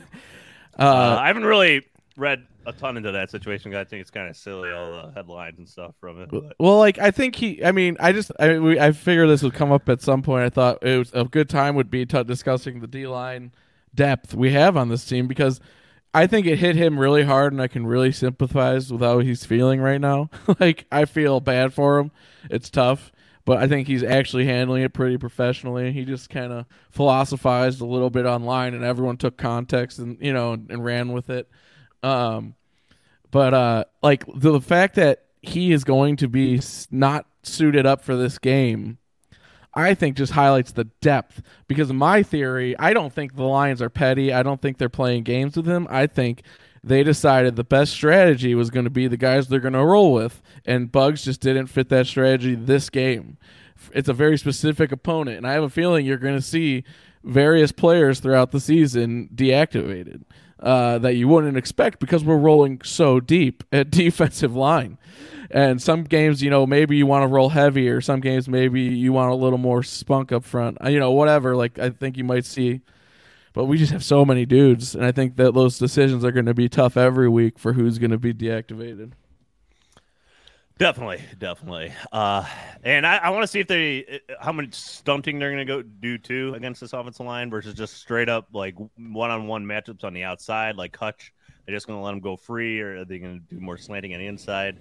[0.79, 1.85] uh, I haven't really
[2.17, 3.75] read a ton into that situation.
[3.75, 6.29] I think it's kind of silly, all the headlines and stuff from it.
[6.31, 6.55] But.
[6.59, 7.63] Well, like I think he.
[7.63, 10.45] I mean, I just I we, I figured this would come up at some point.
[10.45, 13.51] I thought it was a good time would be t- discussing the D line
[13.93, 15.59] depth we have on this team because
[16.13, 19.45] I think it hit him really hard, and I can really sympathize with how he's
[19.45, 20.29] feeling right now.
[20.59, 22.11] like I feel bad for him.
[22.49, 23.11] It's tough,
[23.45, 25.91] but I think he's actually handling it pretty professionally.
[25.91, 30.33] He just kind of philosophized a little bit online, and everyone took context and you
[30.33, 31.49] know and, and ran with it.
[32.03, 32.55] Um,
[33.29, 38.03] but uh, like the, the fact that he is going to be not suited up
[38.03, 38.97] for this game
[39.73, 43.89] I think just highlights the depth because my theory, I don't think the Lions are
[43.89, 44.33] petty.
[44.33, 45.87] I don't think they're playing games with him.
[45.89, 46.43] I think
[46.83, 50.13] they decided the best strategy was going to be the guys they're going to roll
[50.13, 53.37] with, and Buggs just didn't fit that strategy this game.
[53.93, 56.83] It's a very specific opponent, and I have a feeling you're going to see
[57.23, 60.23] various players throughout the season deactivated
[60.61, 64.97] uh, that you wouldn't expect because we're rolling so deep at defensive line.
[65.49, 67.99] And some games, you know, maybe you want to roll heavier.
[67.99, 70.77] Some games, maybe you want a little more spunk up front.
[70.83, 71.55] Uh, You know, whatever.
[71.55, 72.81] Like I think you might see,
[73.53, 76.45] but we just have so many dudes, and I think that those decisions are going
[76.45, 79.11] to be tough every week for who's going to be deactivated.
[80.81, 81.93] Definitely, definitely.
[82.11, 82.43] Uh,
[82.83, 85.83] and I, I want to see if they how much stunting they're going to go
[85.83, 90.03] do too against this offensive line versus just straight up like one on one matchups
[90.03, 91.33] on the outside, like Hutch.
[91.65, 93.77] They're just going to let them go free, or are they going to do more
[93.77, 94.79] slanting on the inside?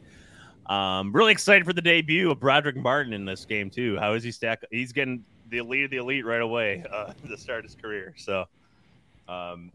[0.65, 3.99] Um, really excited for the debut of Brodric Martin in this game too.
[3.99, 4.65] How is he stack?
[4.71, 8.15] He's getting the elite of the elite right away uh, to start his career.
[8.17, 8.47] So,
[9.29, 9.71] um,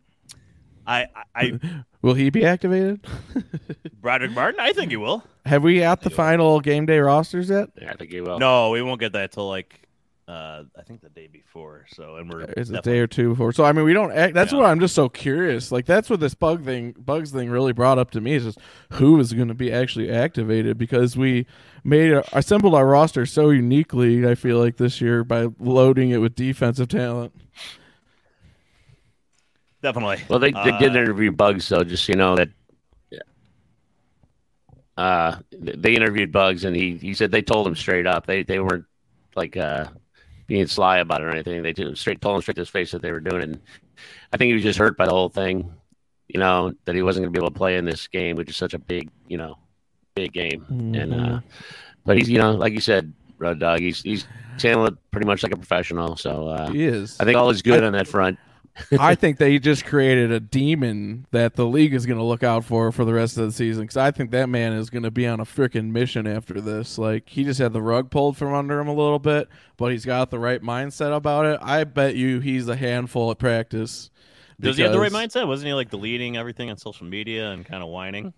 [0.88, 1.59] I, I, I
[2.01, 3.03] Will he be activated?
[4.01, 5.23] Brodric Martin, I think he will.
[5.45, 7.69] Have we got the final game day rosters yet?
[7.79, 8.39] Yeah, I think he will.
[8.39, 9.79] No, we won't get that till like
[10.27, 11.86] uh I think the day before.
[11.93, 13.51] So and we're Is it a day or two before?
[13.53, 14.12] So I mean, we don't.
[14.12, 14.58] Act, that's Yeah.
[14.60, 15.71] what I'm just so curious.
[15.71, 18.58] Like that's what this bug thing, Buggs thing, really brought up to me is just
[18.93, 21.45] who is going to be actually activated because we
[21.84, 24.27] made a, assembled our roster so uniquely.
[24.27, 27.31] I feel like this year by loading it with defensive talent.
[29.84, 30.23] definitely.
[30.27, 32.49] Well, they, they Uh, did interview Buggs, though, just so you know that.
[34.97, 38.25] Uh, they interviewed Buggs, and he, he said they told him straight up.
[38.25, 38.86] They they weren't
[39.36, 39.88] like uh
[40.47, 41.63] being sly about it or anything.
[41.63, 43.49] They just straight told him straight to his face that they were doing it.
[43.49, 43.62] And
[44.31, 45.71] I think he was just hurt by the whole thing.
[46.27, 48.49] You know that he wasn't going to be able to play in this game, which
[48.49, 49.58] is such a big, you know,
[50.15, 50.65] big game.
[50.69, 51.39] And uh,
[52.05, 54.25] but he's you know like you said, Rod Dog, he's he's
[54.62, 56.15] handling it pretty much like a professional.
[56.15, 57.19] So uh, He is.
[57.19, 58.39] I think all is good on that front.
[58.99, 62.65] I think they just created a demon that the league is going to look out
[62.65, 63.83] for for the rest of the season.
[63.83, 66.97] Because I think that man is going to be on a freaking mission after this.
[66.97, 70.05] Like he just had the rug pulled from under him a little bit, but he's
[70.05, 71.59] got the right mindset about it.
[71.61, 74.09] I bet you he's a handful at practice.
[74.59, 75.47] Does he have the right mindset?
[75.47, 78.33] Wasn't he like deleting everything on social media and kind of whining?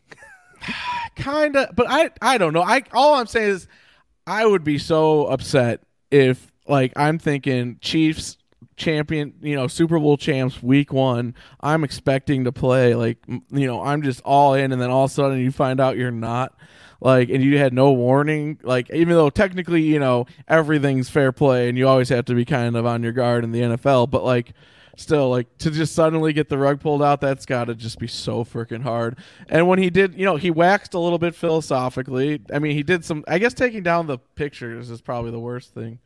[1.15, 3.67] kind of but i i don't know i all i'm saying is
[4.25, 8.37] i would be so upset if like i'm thinking chiefs
[8.77, 13.81] champion you know super bowl champs week one i'm expecting to play like you know
[13.81, 16.55] i'm just all in and then all of a sudden you find out you're not.
[16.99, 21.69] Like and you had no warning like even though technically you know everything's fair play
[21.69, 24.23] and you always have to be kind of on your guard in the nfl but
[24.23, 24.53] like
[24.95, 28.07] still like to just suddenly get the rug pulled out that's got to just be
[28.07, 29.19] so freaking hard.
[29.47, 32.41] And when he did you know he waxed a little bit philosophically.
[32.51, 35.75] I mean he did some i guess taking down the pictures is probably the worst
[35.75, 35.99] thing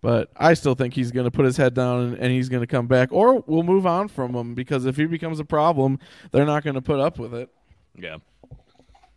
[0.00, 2.62] but i still think he's going to put his head down and, and he's going
[2.62, 5.98] to come back or we'll move on from him because if he becomes a problem
[6.30, 7.48] they're not going to put up with it
[7.96, 8.16] Yeah.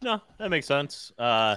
[0.04, 1.12] No, that makes sense.
[1.17, 1.56] Uh,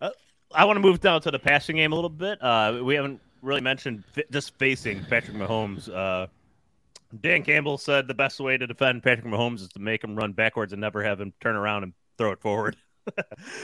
[0.00, 0.10] uh,
[0.54, 2.42] I want to move down to the passing game a little bit.
[2.42, 5.94] Uh, we haven't really mentioned fi- just facing Patrick Mahomes.
[5.94, 6.26] Uh,
[7.20, 10.32] Dan Campbell said the best way to defend Patrick Mahomes is to make him run
[10.32, 12.76] backwards and never have him turn around and throw it forward.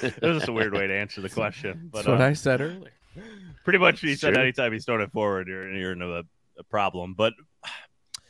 [0.02, 2.32] it was just a weird way to answer the question, but that's what uh, i
[2.32, 2.92] said earlier
[3.64, 6.22] pretty much he said anytime he's throwing it forward, you're you're in a,
[6.58, 7.14] a problem.
[7.14, 7.34] But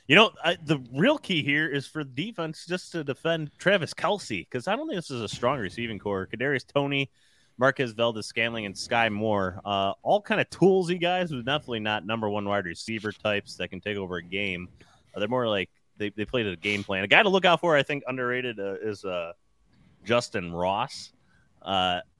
[0.09, 4.47] you know, I, the real key here is for defense just to defend Travis Kelce
[4.49, 6.27] because I don't think this is a strong receiving corps.
[6.27, 7.11] Kadarius Toney,
[7.59, 12.29] Marquez Valdes-Scantling, and Skyy Moore, uh, all kind of toolsy guys, but definitely not number
[12.31, 14.69] one wide receiver types that can take over a game.
[15.15, 17.05] Uh, they're more like they they played a game plan.
[17.05, 19.33] A guy to look out for, I think, underrated uh, is uh,
[20.05, 21.13] Justin Ross.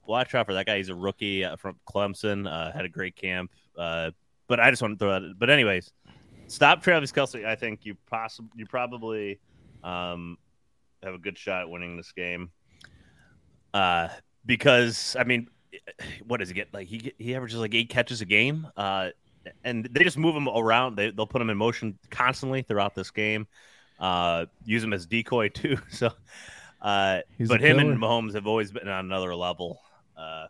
[0.09, 0.77] Watch out for that guy.
[0.77, 2.51] He's a rookie uh, from Clemson.
[2.51, 3.51] Uh, had a great camp.
[3.77, 4.09] Uh,
[4.47, 5.37] but I just want to throw that.
[5.37, 5.91] But anyways,
[6.47, 7.45] stop Travis Kelce.
[7.45, 9.39] I think you possibly you probably
[9.83, 10.39] um,
[11.03, 12.49] have a good shot at winning this game.
[13.71, 14.07] Uh,
[14.47, 15.47] because I mean,
[16.25, 16.73] what does he get?
[16.73, 18.67] Like he he averages like eight catches a game.
[18.75, 19.09] Uh,
[19.63, 20.95] and they just move him around.
[20.95, 23.45] They they'll put him in motion constantly throughout this game.
[23.99, 25.77] Uh, use him as decoy too.
[25.91, 26.09] So.
[26.81, 29.81] Uh, He's but him and Mahomes have always been on another level
[30.19, 30.47] uh,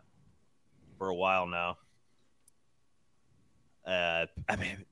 [0.98, 1.78] for a while now.
[3.86, 4.84] Uh, I mean,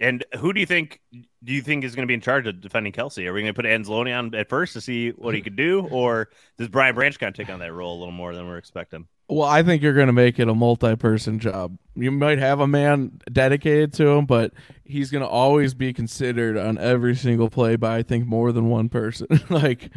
[0.00, 2.60] and who do you think do you think is going to be in charge of
[2.60, 3.26] defending Kelce?
[3.26, 5.86] Are we going to put Anzalone on at first to see what he could do,
[5.90, 8.56] or does Brian Branch kind of take on that role a little more than we're
[8.56, 9.06] expecting?
[9.28, 11.78] Well, I think you're going to make it a multi-person job.
[11.94, 14.52] You might have a man dedicated to him, but
[14.90, 18.68] he's going to always be considered on every single play by I think more than
[18.68, 19.26] one person.
[19.50, 19.90] like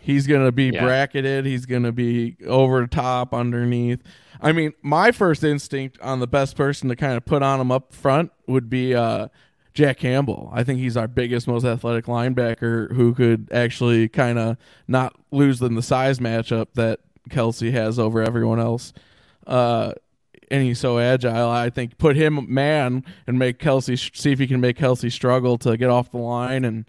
[0.00, 0.84] he's going to be Yeah.
[0.84, 4.02] bracketed, he's going to be over the top, underneath.
[4.40, 7.70] I mean, my first instinct on the best person to kind of put on him
[7.72, 9.28] up front would be uh
[9.72, 10.50] Jack Campbell.
[10.52, 15.60] I think he's our biggest, most athletic linebacker who could actually kind of not lose
[15.60, 18.92] in the size matchup that Kelce has over everyone else.
[19.48, 19.92] Uh,
[20.54, 21.50] and he's so agile.
[21.50, 25.58] I think put him man and make Kelce see if he can make Kelce struggle
[25.58, 26.84] to get off the line and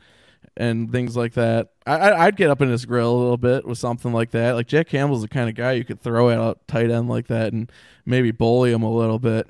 [0.56, 1.72] and things like that.
[1.88, 4.54] I, would get up in his grill a little bit with something like that.
[4.54, 7.28] Like Jack Campbell's the kind of guy you could throw at a tight end like
[7.28, 7.72] that and
[8.06, 9.48] maybe bully him a little bit.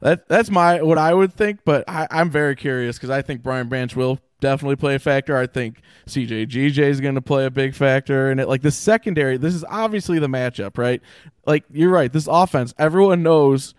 [0.00, 3.42] That that's my what I would think, but I, I'm very curious because I think
[3.42, 5.36] Brian Branch will definitely play a factor.
[5.36, 8.48] I think CJ GJ is going to play a big factor and it.
[8.48, 11.00] Like the secondary, this is obviously the matchup, right?
[11.46, 12.12] Like you're right.
[12.12, 13.74] This offense, everyone knows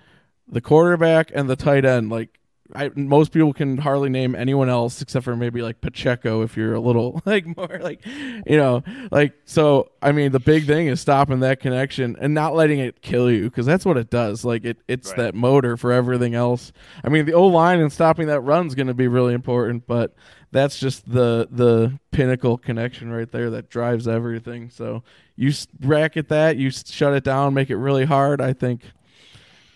[0.47, 2.10] the quarterback and the tight end.
[2.10, 2.39] Like
[2.76, 6.74] I, most people can hardly name anyone else except for maybe like Pacheco if you're
[6.74, 11.02] a little like more like you know like so I mean the big thing is
[11.02, 14.66] stopping that connection and not letting it kill you because that's what it does like
[14.66, 15.18] it it's right.
[15.18, 16.72] that motor for everything else
[17.04, 19.88] I mean the O line and stopping that run is going to be really important
[19.88, 20.16] but
[20.52, 24.70] that's just the the pinnacle connection right there that drives everything.
[24.70, 25.04] So
[25.36, 28.42] you bracket that, you shut it down, make it really hard.
[28.42, 28.82] I think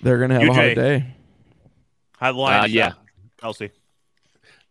[0.01, 0.49] they're gonna have UJ.
[0.49, 1.14] a hard day.
[2.19, 2.93] High line, uh, yeah,
[3.37, 3.71] Kelce.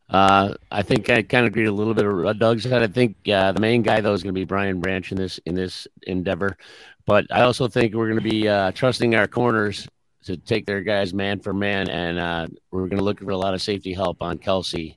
[0.08, 2.82] Uh, I think I kind of agree a little bit of Doug said.
[2.82, 5.38] I think uh, the main guy though is going to be Brian Branch in this
[5.46, 6.56] in this endeavor,
[7.06, 9.88] but I also think we're going to be uh, trusting our corners
[10.24, 13.36] to take their guys man for man, and uh, we're going to look for a
[13.36, 14.96] lot of safety help on Kelce,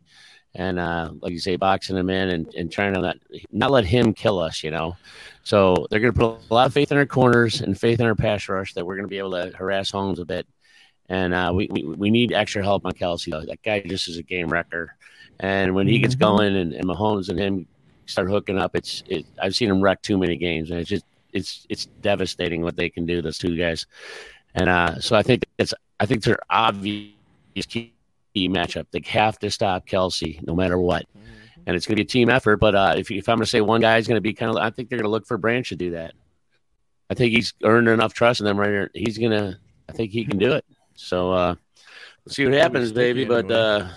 [0.56, 3.18] and uh, like you say, boxing him in and, and trying to not
[3.52, 4.96] not let him kill us, you know.
[5.44, 8.06] So they're going to put a lot of faith in our corners and faith in
[8.06, 10.48] our pass rush that we're going to be able to harass Holmes a bit.
[11.10, 13.32] And uh, we, we we need extra help on Kelce.
[13.32, 13.46] Though.
[13.46, 14.96] That guy just is a game wrecker.
[15.40, 16.24] And when he gets mm-hmm.
[16.24, 17.68] going and, and Mahomes and him
[18.06, 21.06] start hooking up, it's it, I've seen him wreck too many games, and it's just
[21.32, 23.22] it's it's devastating what they can do.
[23.22, 23.86] Those two guys,
[24.56, 27.14] and uh, so I think it's I think they're obvious
[27.68, 27.94] key
[28.36, 28.88] matchup.
[28.92, 31.04] They have to stop Kelce no matter what.
[31.04, 31.62] Mm-hmm.
[31.66, 32.58] And it's going to be a team effort.
[32.58, 34.52] But uh, if, if I'm going to say one guy is going to be kind
[34.52, 36.14] of, I think they're going to look for Branch to do that.
[37.10, 38.92] I think he's earned enough trust in them right here.
[38.94, 39.58] He's going to,
[39.90, 40.64] I think he can do it.
[40.98, 41.56] So uh,
[42.26, 43.24] let's see what happens, baby.
[43.24, 43.88] But uh,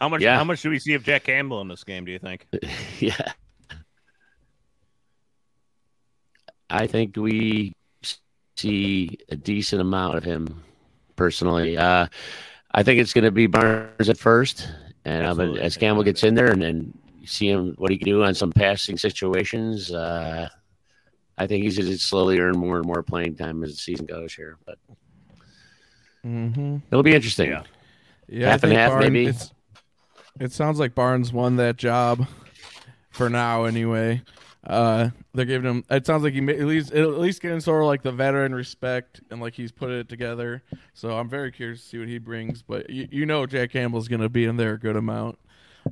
[0.00, 0.36] how much, yeah.
[0.36, 2.46] how much do we see of Jack Campbell in this game, do you think?
[2.98, 3.32] yeah.
[6.68, 7.74] I think we
[8.56, 10.62] see a decent amount of him
[11.16, 11.76] personally.
[11.76, 12.06] Uh,
[12.72, 14.68] I think it's going to be Barnes at first,
[15.04, 16.94] and um, as Campbell gets in there and then
[17.26, 19.92] see him what he can do on some passing situations.
[19.92, 20.48] Uh,
[21.36, 24.06] I think he's going to slowly earn more and more playing time as the season
[24.06, 24.78] goes here, but
[26.24, 26.78] mm-hmm.
[26.90, 27.50] it'll be interesting.
[27.50, 27.62] Yeah,
[28.28, 29.32] yeah half and half Barnes, maybe.
[30.38, 32.26] It sounds like Barnes won that job
[33.10, 34.22] for now, anyway.
[34.64, 35.84] Uh, they're giving him.
[35.90, 39.20] It sounds like he at least at least getting sort of like the veteran respect
[39.30, 40.62] and like he's put it together.
[40.92, 42.62] So I'm very curious to see what he brings.
[42.62, 45.38] But you, you know, Jack Campbell's going to be in there a good amount,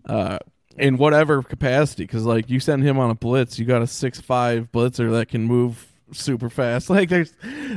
[0.07, 0.39] uh,
[0.77, 2.05] in whatever capacity.
[2.05, 5.29] Because like you send him on a blitz, you got a six five blitzer that
[5.29, 6.91] can move super fast.
[6.99, 7.33] Like there's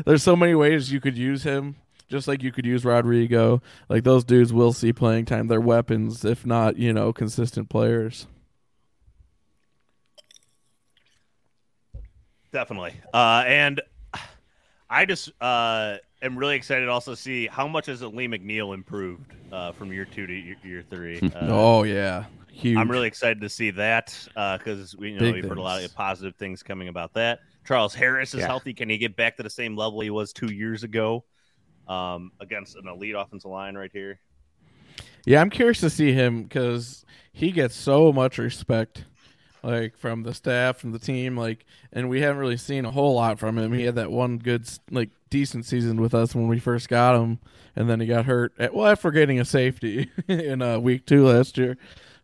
[0.05, 1.77] there's so many ways you could use him.
[2.11, 5.47] Just like you could use Rodrigo, like those dudes will see playing time.
[5.47, 8.27] They're weapons, if not, you know, consistent players.
[12.51, 12.95] Definitely.
[13.13, 13.81] Uh, and
[14.89, 19.31] I just uh, am really excited to also see how much has Lee McNeill improved
[19.53, 21.17] uh, from year two to year, year three.
[21.33, 22.77] Uh, oh yeah, huge.
[22.77, 24.13] I'm really excited to see that
[24.57, 25.49] because uh, we you know Big we've things.
[25.49, 27.39] heard a lot of positive things coming about that.
[27.65, 28.47] Charles Harris is yeah.
[28.47, 28.73] healthy.
[28.73, 31.23] Can he get back to the same level he was two years ago
[31.91, 34.19] um, against an elite offensive line right here?
[35.25, 39.05] Yeah, I'm curious to see him because he gets so much respect
[39.63, 43.13] like from the staff from the team like and we haven't really seen a whole
[43.13, 46.57] lot from him he had that one good like decent season with us when we
[46.57, 47.37] first got him
[47.75, 51.27] and then he got hurt at, well after getting a safety in uh, week two
[51.27, 51.77] last year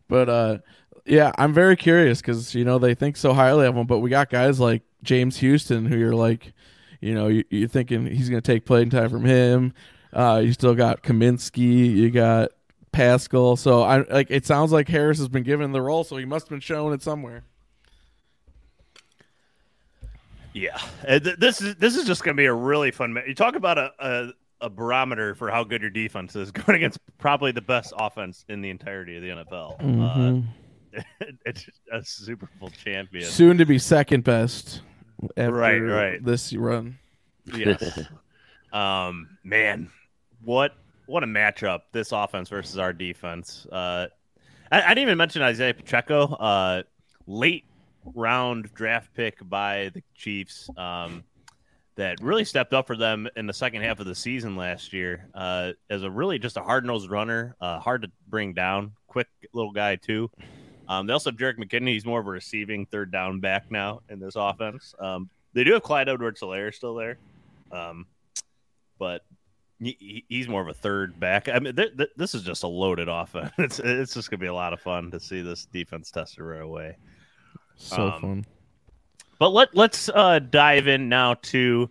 [0.08, 0.58] but uh
[1.04, 4.10] yeah i'm very curious because you know they think so highly of him but we
[4.10, 6.52] got guys like james houston who you're like
[7.00, 9.72] you know you, you're thinking he's going to take playing time from him
[10.12, 11.94] uh, you still got Cominsky.
[11.94, 12.50] You got
[12.92, 13.56] Paschal.
[13.56, 16.46] So I like it sounds like Harris has been given the role, so he must
[16.46, 17.44] have been showing it somewhere.
[20.54, 23.16] Yeah, uh, this is this is just going to be a really fun.
[23.26, 24.28] You talk about a, a,
[24.62, 28.60] a barometer for how good your defense is going against probably the best offense in
[28.60, 29.80] the entirety of the NFL.
[29.80, 30.48] Mm-hmm.
[30.96, 31.02] Uh,
[31.46, 34.80] it's a Super Bowl champion, soon to be second best.
[35.36, 36.24] Right, right.
[36.24, 36.98] This run.
[37.46, 38.00] Yes.
[38.72, 39.90] um, man,
[40.42, 40.74] what
[41.06, 43.66] what a matchup this offense versus our defense.
[43.70, 44.06] Uh,
[44.70, 46.82] I, I, didn't even mention Isaiah Pacheco, uh,
[47.26, 47.64] late
[48.14, 50.68] round draft pick by the Chiefs.
[50.76, 51.24] Um,
[51.98, 55.26] that really stepped up for them in the second half of the season last year
[55.34, 59.26] uh, as a really just a hard nosed runner, uh, hard to bring down, quick
[59.52, 60.30] little guy too.
[60.88, 61.88] Um, they also have Jerick McKinnon.
[61.88, 64.94] He's more of a receiving third down back now in this offense.
[64.98, 67.18] Um, they do have Clyde Edwards Helaire still there.
[67.70, 68.06] Um,
[68.98, 69.22] but
[69.80, 71.48] he- he's more of a third back.
[71.48, 73.52] I mean, th- th- this is just a loaded offense.
[73.58, 76.62] It's it's just gonna be a lot of fun to see this defense tested right
[76.62, 76.96] away.
[77.76, 78.46] So Um, fun.
[79.38, 81.88] But let let's uh, dive in now to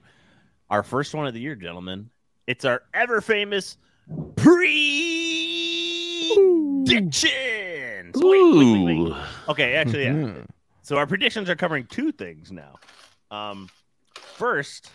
[0.69, 2.09] our first one of the year, gentlemen.
[2.45, 3.77] It's our ever famous
[4.35, 5.57] predictions.
[8.21, 9.13] Wait, wait, wait, wait.
[9.49, 10.11] Okay, actually, yeah.
[10.13, 10.45] Mhm.
[10.81, 12.75] So our predictions are covering two things now.
[13.31, 13.69] Um,
[14.15, 14.91] first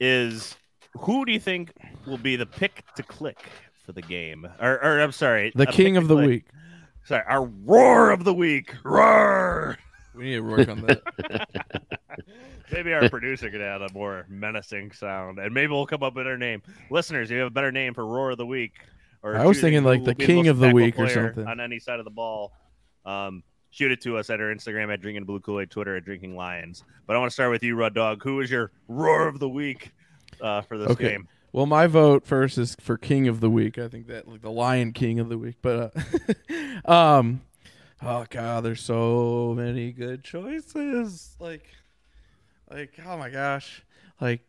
[0.00, 0.56] is
[0.98, 1.72] who do you think
[2.06, 3.38] will be the pick to click
[3.84, 4.46] for the game?
[4.60, 6.26] Or, or I'm sorry, The a king of the click.
[6.28, 6.44] week.
[7.04, 8.74] Sorry, our roar of the week.
[8.84, 9.78] Roar.
[10.14, 11.48] We need to work on that.
[12.72, 16.26] Maybe our producer could add a more menacing sound, and maybe we'll come up with
[16.26, 16.62] our name.
[16.90, 18.72] Listeners, you have a better name for roar of the week.
[19.24, 21.46] Or I was thinking like the king of the week or something.
[21.46, 22.52] on any side of the ball.
[23.06, 26.04] Um, shoot it to us at our Instagram at Drinking Blue Kool Aid, Twitter at
[26.04, 26.84] Drinking Lions.
[27.06, 28.22] But I want to start with you, Rud Dog.
[28.22, 29.92] Who is your roar of the week
[30.42, 31.08] uh, for this Okay.
[31.12, 31.28] game?
[31.52, 33.78] Well, my vote first is for King of the Week.
[33.78, 35.56] I think that like the Lion King of the Week.
[35.62, 35.94] But
[36.84, 37.40] uh, um,
[38.02, 41.34] oh god, there's so many good choices.
[41.38, 41.64] Like,
[42.70, 43.82] like oh my gosh,
[44.20, 44.40] like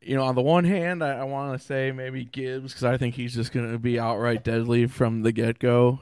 [0.00, 2.96] you know, on the one hand, I, I want to say maybe Gibbs because I
[2.96, 6.00] think he's just going to be outright deadly from the get go.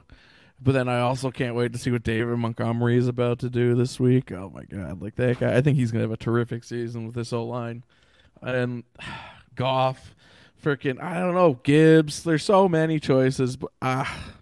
[0.61, 3.75] But then I also can't wait to see what David Montgomery is about to do
[3.75, 4.33] this week.
[4.33, 5.57] Oh my god, like that guy!
[5.57, 7.85] I think he's going to have a terrific season with this O line.
[8.43, 8.85] And
[9.55, 10.15] Goff,
[10.63, 12.23] freaking I don't know Gibbs.
[12.23, 14.33] There's so many choices, but ah,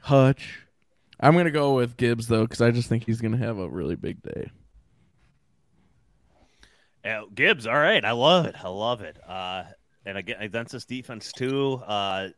[0.00, 0.66] Hutch.
[1.18, 3.96] I'm gonna go with Gibbs though because I just think he's gonna have a really
[3.96, 4.50] big day.
[7.34, 8.04] Gibbs, all right.
[8.04, 8.54] I love it.
[8.62, 9.16] I love it.
[9.26, 9.64] Uh,
[10.04, 12.28] and again, against this defense too, uh,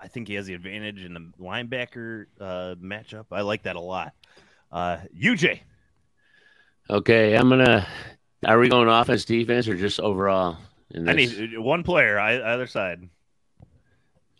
[0.00, 3.26] I think he has the advantage in the linebacker uh, matchup.
[3.30, 4.12] I like that a lot.
[4.70, 5.60] Uh, UJ,
[6.90, 7.86] Okay, I'm gonna.
[8.44, 10.58] Are we going offense, defense, or just overall?
[10.90, 13.08] In I need one player I, either side.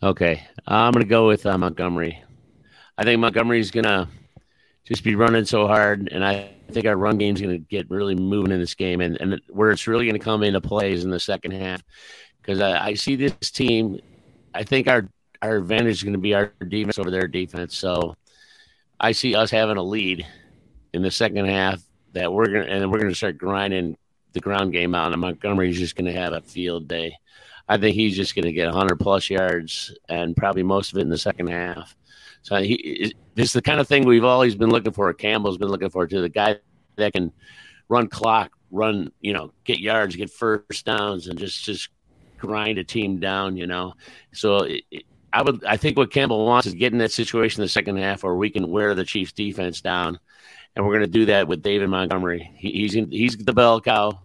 [0.01, 2.21] Okay, I'm gonna go with uh, Montgomery.
[2.97, 4.09] I think Montgomery's gonna
[4.85, 8.51] just be running so hard, and I think our run game's gonna get really moving
[8.51, 11.19] in this game, and, and where it's really gonna come into play is in the
[11.19, 11.81] second half,
[12.41, 13.99] because I, I see this team.
[14.53, 15.07] I think our
[15.41, 17.77] our advantage is gonna be our defense over their defense.
[17.77, 18.15] So
[18.99, 20.25] I see us having a lead
[20.93, 21.81] in the second half
[22.13, 23.97] that we're gonna and we're gonna start grinding
[24.33, 27.15] the ground game out, and Montgomery's just gonna have a field day.
[27.67, 31.01] I think he's just going to get 100 plus yards and probably most of it
[31.01, 31.95] in the second half.
[32.43, 35.11] So he, it's the kind of thing we've always been looking for.
[35.13, 36.57] Campbell's been looking for to the guy
[36.97, 37.31] that can
[37.89, 41.89] run clock, run, you know, get yards, get first downs, and just just
[42.37, 43.55] grind a team down.
[43.55, 43.93] You know,
[44.33, 44.83] so it,
[45.31, 47.97] I would I think what Campbell wants is get in that situation in the second
[47.97, 50.19] half where we can wear the Chiefs defense down,
[50.75, 52.51] and we're going to do that with David Montgomery.
[52.55, 54.19] He, he's he's the bell cow.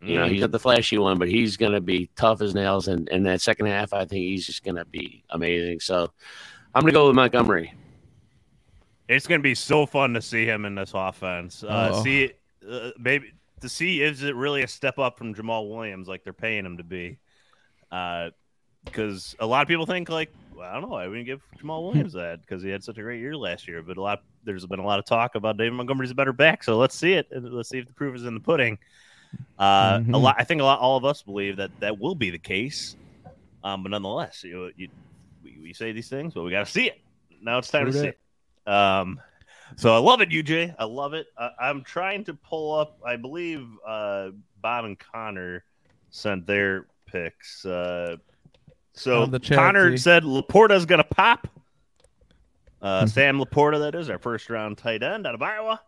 [0.00, 2.88] You know, he's not the flashy one, but he's going to be tough as nails.
[2.88, 5.80] And in that second half, I think he's just going to be amazing.
[5.80, 6.10] So
[6.74, 7.72] I'm going to go with Montgomery.
[9.08, 11.62] It's going to be so fun to see him in this offense.
[11.62, 12.02] Uh, Oh.
[12.02, 12.32] See,
[12.68, 16.32] uh, maybe to see is it really a step up from Jamal Williams like they're
[16.32, 17.18] paying him to be?
[18.84, 21.84] Because a lot of people think like, well, I don't know, I wouldn't give Jamal
[21.84, 23.82] Williams that because he had such a great year last year.
[23.82, 26.64] But a lot, there's been a lot of talk about David Montgomery's a better back.
[26.64, 27.28] So let's see it.
[27.30, 28.78] and Let's see if the proof is in the pudding.
[29.58, 30.20] Uh, A Mhm.
[30.20, 32.96] lot, I think a lot, all of us believe that that will be the case.
[33.62, 34.88] Um, but nonetheless, you, you
[35.64, 37.00] we, say these things, but we got to see it.
[37.42, 38.18] Now it's time True to see it.
[38.72, 39.20] Um,
[39.76, 40.74] so I love it, UJ.
[40.78, 41.26] I love it.
[41.36, 42.98] I, I'm trying to pull up.
[43.04, 45.64] I believe uh, Bob and Connor
[46.10, 47.64] sent their picks.
[47.64, 48.16] Uh,
[48.92, 51.48] so the Connor said LaPorta's gonna pop.
[52.80, 52.86] Hmm.
[52.86, 55.80] Uh, Sam LaPorta, that is our first round tight end out of Iowa.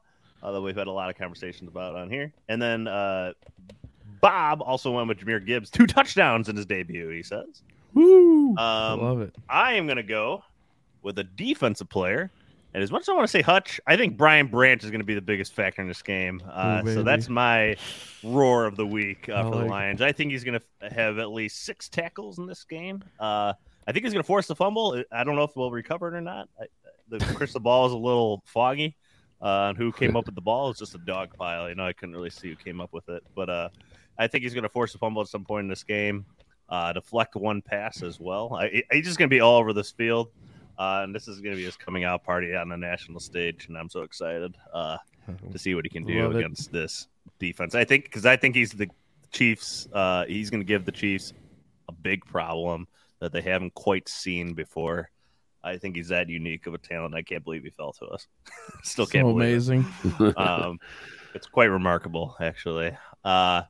[0.43, 3.33] Although we've had a lot of conversations about on here, and then uh,
[4.21, 7.09] Bob also went with Jahmyr Gibbs, two touchdowns in his debut.
[7.11, 7.63] He says.
[7.95, 8.55] Woo!
[8.57, 9.35] I Um, love it.
[9.49, 10.43] I am going to go
[11.03, 12.31] with a defensive player.
[12.75, 15.01] And as much as I want to say Hutch, I think Brian Branch is going
[15.01, 16.43] to be the biggest factor in this game.
[16.47, 17.77] Uh, Ooh, so that's my
[18.23, 19.71] roar of the week uh, I for the like it.
[19.71, 20.03] Lions.
[20.03, 23.03] I think he's going to have at least six tackles in this game.
[23.19, 23.55] Uh,
[23.87, 25.03] I think he's going to force the fumble.
[25.11, 26.51] I don't know if we'll recover it or not.
[26.61, 26.67] I,
[27.09, 28.95] the crystal ball is a little foggy
[29.41, 30.69] uh, on who came up with the ball.
[30.69, 31.71] It's just a dog pile.
[31.71, 33.23] You know, I couldn't really see who came up with it.
[33.35, 33.69] But uh,
[34.19, 36.27] I think he's going to force a fumble at some point in this game
[36.69, 38.55] uh, deflect one pass as well.
[38.55, 40.29] I, he's just going to be all over this field,
[40.79, 43.67] uh, and this is going to be his coming out party on the national stage,
[43.69, 44.99] and I'm so excited uh,
[45.53, 46.39] to see what he can do Love it.
[46.39, 47.09] against this
[47.39, 47.75] defense.
[47.75, 48.89] I think because I think he's the
[49.33, 49.89] Chiefs.
[49.93, 51.33] Uh, he's going to give the Chiefs
[51.89, 52.87] a big problem
[53.21, 55.11] that they haven't quite seen before.
[55.63, 57.15] I think he's that unique of a talent.
[57.15, 58.27] I can't believe he fell to us.
[58.83, 59.87] Still can't so believe it amazing.
[60.37, 60.79] um,
[61.35, 62.97] it's quite remarkable, actually.
[63.25, 63.63] Uh,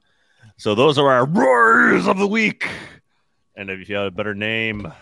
[0.57, 2.69] so those are our roars of the week.
[3.57, 4.93] And if you have a better name,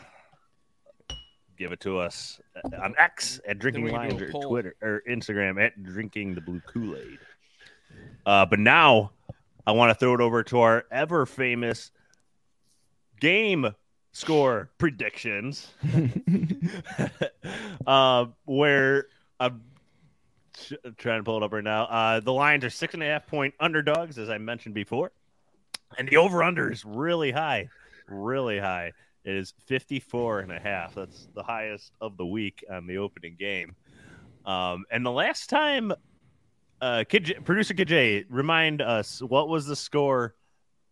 [1.58, 2.40] give it to us
[2.80, 4.30] on X at Drinking Lions or.
[4.30, 7.18] Twitter or Instagram at Drinking the Blue Kool Aid.
[8.26, 9.12] Uh, but now
[9.66, 11.90] I want to throw it over to our ever famous
[13.20, 13.74] game
[14.12, 15.68] score predictions,
[17.86, 19.06] uh, where
[19.40, 19.62] I'm
[20.96, 21.84] trying to pull it up right now.
[21.84, 25.12] Uh, the Lions are six and a half point underdogs, as I mentioned before,
[25.98, 27.68] and the over under is really high,
[28.08, 28.92] really high.
[29.24, 30.94] It is 54 and a half.
[30.94, 33.74] That's the highest of the week on the opening game.
[34.44, 35.92] Um, and the last time,
[36.80, 37.04] uh,
[37.44, 40.34] producer KJ, remind us what was the score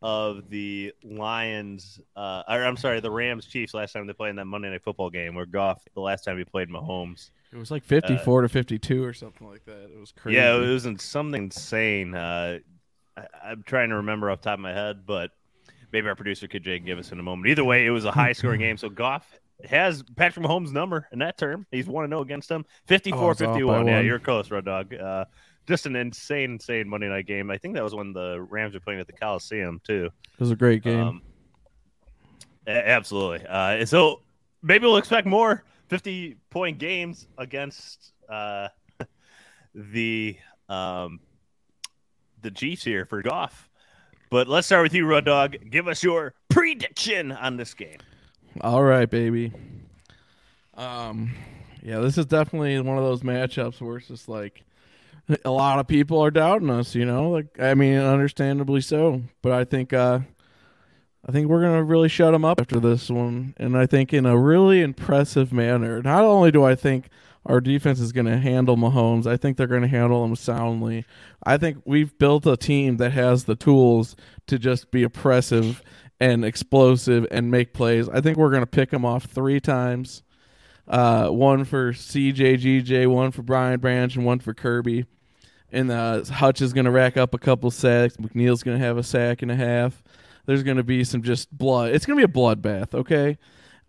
[0.01, 4.37] of the Lions, uh, or I'm sorry, the Rams Chiefs last time they played in
[4.37, 7.31] that Monday Night Football game where Goff, the last time he played Mahomes.
[7.53, 9.91] It was like 54 to 52 or something like that.
[9.95, 10.37] It was crazy.
[10.37, 12.15] Yeah, it was in something insane.
[12.15, 12.59] Uh,
[13.17, 15.31] I, I'm trying to remember off the top of my head, but
[15.93, 17.49] maybe our producer Kid J can give us in a moment.
[17.51, 18.77] Either way, it was a high scoring game.
[18.77, 21.67] So Goff has Patrick Mahomes' number in that term.
[21.71, 22.65] He's 1 0 against him.
[22.87, 23.87] 54 Oh, it's off by 51.
[23.87, 24.95] Yeah, you're close, Red Dog.
[24.95, 25.25] Uh,
[25.67, 27.51] just an insane, insane Monday night game.
[27.51, 30.07] I think that was when the Rams were playing at the Coliseum, too.
[30.07, 31.01] It was a great game.
[31.01, 31.23] Um,
[32.67, 33.47] absolutely.
[33.47, 34.21] Uh, so
[34.63, 38.69] maybe we'll expect more 50 point games against uh,
[39.75, 40.37] the
[40.69, 41.21] um,
[42.43, 43.69] the Chiefs here for Goff.
[44.31, 45.57] But let's start with you, Rod Dog.
[45.71, 47.99] Give us your prediction on this game.
[48.61, 49.53] All right, baby.
[50.75, 51.35] Um,
[51.83, 54.65] yeah, this is definitely one of those matchups where it's just like
[55.45, 56.95] a lot of people are doubting us.
[56.95, 59.23] You know, like I mean, understandably so.
[59.43, 60.21] But I think, uh,
[61.27, 64.27] I think we're gonna really shut them up after this one, and I think in
[64.27, 66.03] a really impressive manner.
[66.03, 67.09] Not only do I think
[67.45, 69.27] our defense is going to handle Mahomes.
[69.27, 71.05] I think they're going to handle him soundly.
[71.45, 74.15] I think we've built a team that has the tools
[74.47, 75.83] to just be oppressive
[76.21, 78.09] and explosive and make plays.
[78.09, 80.23] I think we're going to pick him off three times.
[80.87, 85.07] Uh, one for CJ, GJ, one for Brian Branch, and one for Kerby.
[85.73, 88.17] And uh, Hutch is going to rack up a couple sacks.
[88.19, 90.03] McNeill's going to have a sack and a half.
[90.47, 91.93] There's going to be some just blood.
[91.93, 93.39] It's going to be a bloodbath, okay?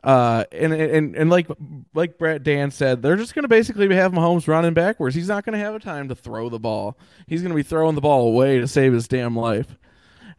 [0.03, 1.47] Uh, and and and like
[1.93, 5.15] like Brett Dan said, they're just going to basically have Mahomes running backwards.
[5.15, 6.97] He's not going to have a time to throw the ball.
[7.25, 9.77] He's going to be throwing the ball away to save his damn life.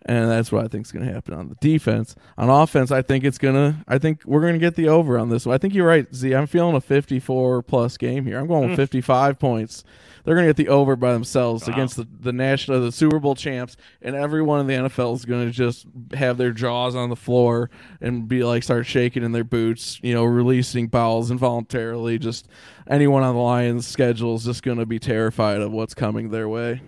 [0.07, 2.15] And that's what I think is going to happen on the defense.
[2.37, 3.79] On offense, I think it's going to.
[3.89, 5.55] I think we're going to get the over on this one.
[5.55, 6.35] I think you're right, Z.
[6.35, 8.39] I'm feeling a 54 plus game here.
[8.39, 9.83] I'm going with 55 points.
[10.25, 13.35] They're going to get the over by themselves against the, the national, the Super Bowl
[13.35, 17.17] champs, and everyone in the NFL is going to just have their jaws on the
[17.17, 22.19] floor and be like start shaking in their boots, you know, releasing bowels involuntarily.
[22.19, 22.49] Just
[22.89, 26.49] anyone on the Lions' schedule is just going to be terrified of what's coming their
[26.49, 26.81] way.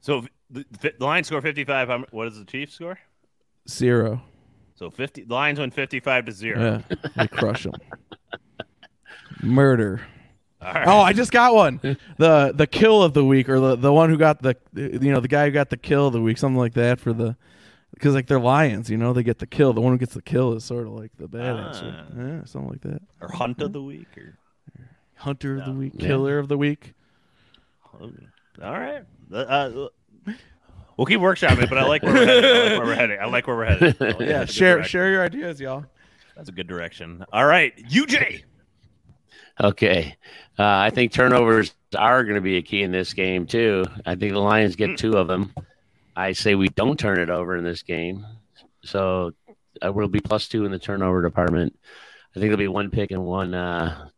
[0.00, 1.88] So if the, the Lions score 55.
[1.88, 2.98] How, m- what does the Chiefs score?
[3.68, 4.22] Zero.
[4.74, 5.24] So 50.
[5.24, 6.60] The Lions win 55 to 0.
[6.90, 7.74] Yeah, they crush them.
[9.42, 10.00] Murder.
[10.60, 10.88] All right.
[10.88, 11.78] Oh, I just got one.
[12.16, 15.20] The the kill of the week, or the, the one who got the you know
[15.20, 17.36] the guy who got the kill of the week, something like that for the
[17.92, 19.72] because like they're lions, you know, they get the kill.
[19.74, 21.80] The one who gets the kill is sort of like the badass.
[21.82, 22.04] Ah.
[22.16, 23.02] Yeah, something like that.
[23.20, 24.08] or Hunt of the week.
[24.16, 24.38] Or
[25.16, 26.06] Hunter of the week, Yeah.
[26.08, 26.94] killer of the week.
[28.00, 28.10] all
[28.60, 29.04] right.
[29.32, 29.88] Uh,
[30.96, 32.44] we'll keep workshopping, but I like where we're headed.
[32.44, 33.18] I like where we're headed.
[33.20, 34.00] I like where we're headed.
[34.00, 34.90] Like- Yeah, that's a good share direction.
[34.90, 35.84] share your ideas, y'all.
[36.36, 37.24] That's a good direction.
[37.32, 38.42] All right, UJ.
[39.62, 40.16] Okay.
[40.58, 43.84] Uh, I think turnovers are going to be a key in this game, too.
[44.04, 45.52] I think the Lions get two of them.
[46.16, 48.24] I say we don't turn it over in this game.
[48.84, 49.32] So
[49.84, 51.76] uh, we'll be plus two in the turnover department.
[52.36, 54.08] I think there'll be one pick and one uh,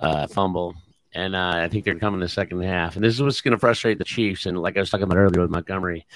[0.00, 0.74] uh, fumble.
[1.14, 2.96] And uh, I think they're coming in the second half.
[2.96, 4.46] And this is what's going to frustrate the Chiefs.
[4.46, 6.06] And like I was talking about earlier with Montgomery,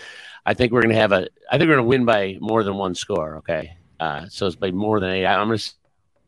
[0.45, 2.63] I think we're going to have a, I think we're going to win by more
[2.63, 3.37] than one score.
[3.37, 3.77] Okay.
[3.99, 5.27] Uh, so it's by more than eight.
[5.27, 5.73] I'm going to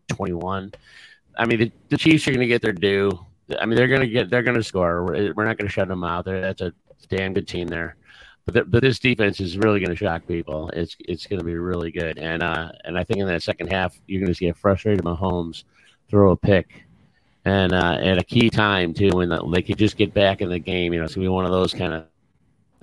[0.08, 0.72] 21.
[1.36, 3.10] I mean, the, the Chiefs are going to get their due.
[3.58, 5.04] I mean, they're going to get, they're going to score.
[5.04, 6.24] We're, we're not going to shut them out.
[6.24, 6.72] They're, that's a
[7.08, 7.96] damn good team there.
[8.44, 10.68] But, the, but this defense is really going to shock people.
[10.70, 12.18] It's it's going to be really good.
[12.18, 15.02] And uh, and I think in that second half, you're going to see a frustrated
[15.02, 15.64] Mahomes
[16.10, 16.84] throw a pick,
[17.44, 20.48] and uh, at a key time too, when the, they could just get back in
[20.48, 20.92] the game.
[20.92, 22.06] You know, it's to be one of those kind of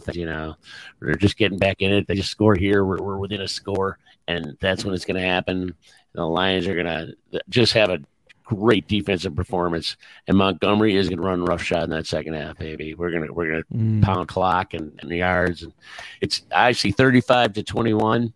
[0.01, 0.17] things.
[0.17, 0.55] You know,
[0.99, 2.07] they're just getting back in it.
[2.07, 2.85] They just score here.
[2.85, 3.97] We're, we're within a score,
[4.27, 5.73] and that's when it's going to happen.
[6.13, 7.99] The Lions are going to just have a
[8.43, 9.95] great defensive performance,
[10.27, 12.93] and Montgomery is going to run roughshod in that second half, baby.
[12.93, 14.01] We're gonna we're gonna Mm.
[14.03, 15.71] pound clock and, and the yards, and
[16.19, 18.33] it's I see thirty five to twenty one,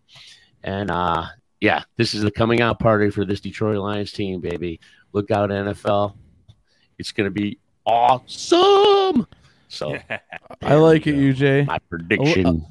[0.64, 1.26] and uh
[1.60, 4.80] yeah, this is the coming out party for this Detroit Lions team, baby.
[5.16, 6.12] Look out, NFL!
[6.98, 7.56] It's going to be
[7.86, 9.26] awesome.
[9.66, 9.96] So
[10.62, 11.66] I like it, UJ.
[11.66, 12.66] my prediction.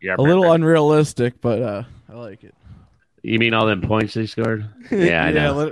[0.00, 2.54] Yeah, A little unrealistic, but uh, I like it.
[3.24, 4.64] You mean all them points they scored?
[4.92, 5.64] Yeah, I know.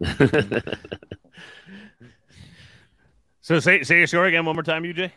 [0.00, 0.60] li-
[3.42, 5.10] So say say your score again one more time, UJ.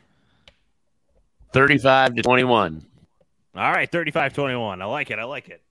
[1.53, 2.86] 35 to 21.
[3.56, 4.82] All right, 35-21.
[4.82, 5.20] I like it.
[5.20, 5.62] I like it.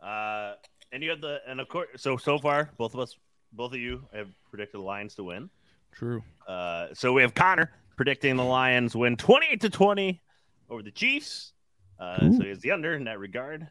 [0.00, 0.54] Uh,
[0.96, 3.18] and you have the and of course, so so far, both of us,
[3.52, 5.50] both of you have predicted the Lions to win.
[5.92, 6.22] True.
[6.48, 10.22] Uh, so we have Connor predicting the Lions win 28 to 20
[10.70, 11.52] over the Chiefs.
[12.00, 13.68] Uh, so he's the under in that regard.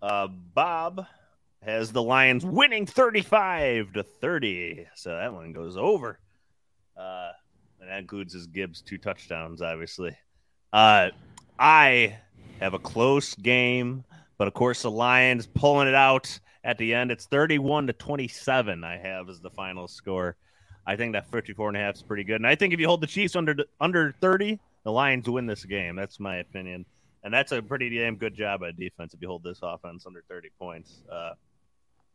[0.00, 1.06] Uh, Bob
[1.62, 4.86] has the Lions winning 35 to 30.
[4.94, 6.18] So that one goes over.
[6.96, 7.32] Uh,
[7.82, 10.16] and that includes his Gibbs two touchdowns, obviously.
[10.72, 11.10] Uh,
[11.58, 12.16] I
[12.60, 14.04] have a close game,
[14.38, 17.12] but of course the Lions pulling it out at the end.
[17.12, 18.84] It's 31 to 27.
[18.84, 20.36] I have as the final score.
[20.84, 22.36] I think that 54 and a half is pretty good.
[22.36, 25.64] And I think if you hold the Chiefs under under 30, the Lions win this
[25.64, 25.96] game.
[25.96, 26.84] That's my opinion.
[27.22, 30.22] And that's a pretty damn good job at defense if you hold this offense under
[30.28, 31.02] 30 points.
[31.10, 31.32] Uh,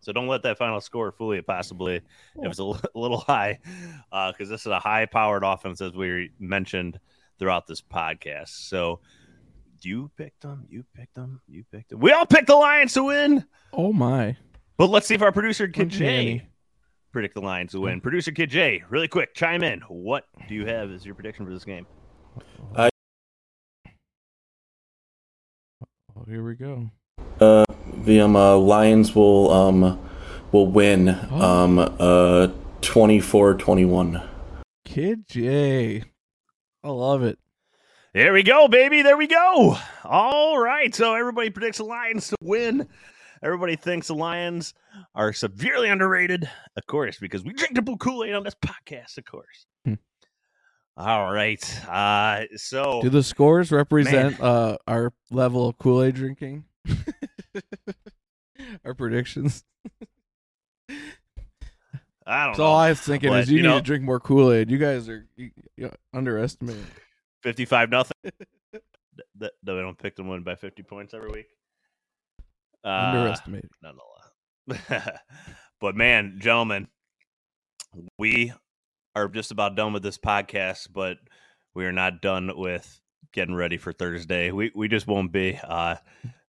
[0.02, 1.44] so don't let that final score fool you.
[1.44, 2.04] Possibly if
[2.44, 3.60] it's a li- little high,
[4.10, 7.00] because this is a high-powered offense, as we mentioned
[7.40, 8.68] throughout this podcast.
[8.70, 9.00] So
[9.86, 12.00] you picked them, you picked them, you picked them.
[12.00, 13.46] We all picked the Lions to win.
[13.74, 14.38] Oh my.
[14.78, 16.48] But let's see if our producer Kid Good J
[17.12, 18.02] predict the Lions to win.
[18.02, 19.82] Producer Kid J, really quick, chime in.
[19.82, 21.86] What do you have as your prediction for this game?
[26.22, 26.90] Oh, here we go.
[27.40, 27.66] Uh,
[28.06, 30.00] the um, uh, Lions will um
[30.52, 32.48] will win um uh
[32.82, 34.28] 24-21.
[34.86, 36.04] Kid J.
[36.84, 37.40] I love it.
[38.14, 39.02] There we go, baby.
[39.04, 39.78] There we go.
[40.04, 40.94] All right.
[40.94, 42.88] So everybody predicts the Lions to win.
[43.44, 44.74] Everybody thinks the Lions
[45.16, 49.18] are severely underrated, of course, because we drink the blue Kool Aid on this podcast,
[49.18, 49.66] of course.
[49.86, 49.94] Hmm.
[50.98, 51.64] All right.
[51.88, 56.66] Uh, so Do the scores represent uh our level of Kool Aid drinking?
[58.86, 59.64] our predictions.
[60.90, 60.92] I
[62.46, 62.66] don't That's know.
[62.66, 64.70] all I was thinking But, is you, you need know- to drink more Kool Aid.
[64.70, 66.86] You guys are you, you underestimating.
[67.44, 68.18] 55 nothing.
[68.24, 71.48] that, that we don't pick them win by 50 points every week.
[72.84, 73.70] Uh, underestimating.
[73.82, 75.20] nonetheless.
[75.80, 76.88] but man, gentlemen,
[78.18, 78.54] we
[79.16, 81.18] are just about done with this podcast, but
[81.74, 83.00] we are not done with
[83.34, 84.52] getting ready for Thursday.
[84.52, 85.60] We we just won't be.
[85.64, 85.96] Uh,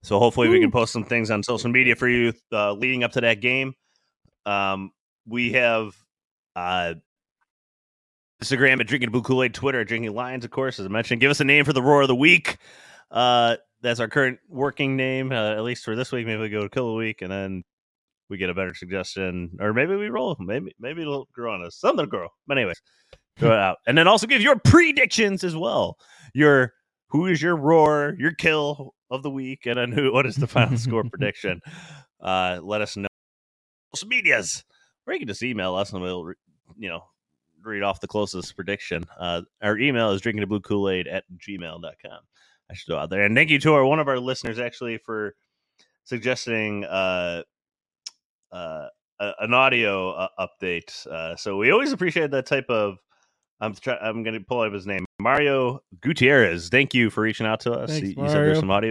[0.03, 3.13] so hopefully we can post some things on social media for you uh, leading up
[3.13, 3.75] to that game.
[4.47, 4.91] Um,
[5.27, 5.95] we have
[6.57, 6.95] uh,
[8.43, 11.21] Instagram at Drinking Blue Kool Aid, Twitter at Drinking Lions, of course, as I mentioned.
[11.21, 12.59] Give us a name for the Roar of the Week.
[13.11, 16.27] Uh, that's our current working name, uh, at least for this week.
[16.27, 17.63] Maybe we go to Kill the Week, and then
[18.29, 20.37] we get a better suggestion, or maybe we roll.
[20.41, 21.77] Maybe maybe it'll grow on us.
[21.77, 22.29] Something grow.
[22.49, 22.81] But anyways,
[23.39, 25.97] throw it out, and then also give your predictions as well.
[26.35, 26.73] Your
[27.11, 30.13] who is your roar, your kill of the week, and then who?
[30.13, 31.61] What is the final score prediction?
[32.21, 33.09] Uh, let us know.
[33.95, 34.65] Social medias,
[35.07, 36.35] or you can just email us, and we'll re-
[36.77, 37.05] you know
[37.65, 39.05] read off the closest prediction.
[39.19, 42.21] Uh, our email is drinking the blue Kool Aid at gmail.com.
[42.71, 43.25] I should go out there.
[43.25, 45.35] And thank you to our one of our listeners actually for
[46.05, 47.43] suggesting uh,
[48.51, 48.89] uh,
[49.19, 51.07] an audio uh, update.
[51.07, 52.99] Uh, so we always appreciate that type of.
[53.61, 56.69] I'm try- I'm going to pull up his name, Mario Gutierrez.
[56.69, 57.91] Thank you for reaching out to us.
[57.91, 58.91] Thanks, He- he said there's some audio.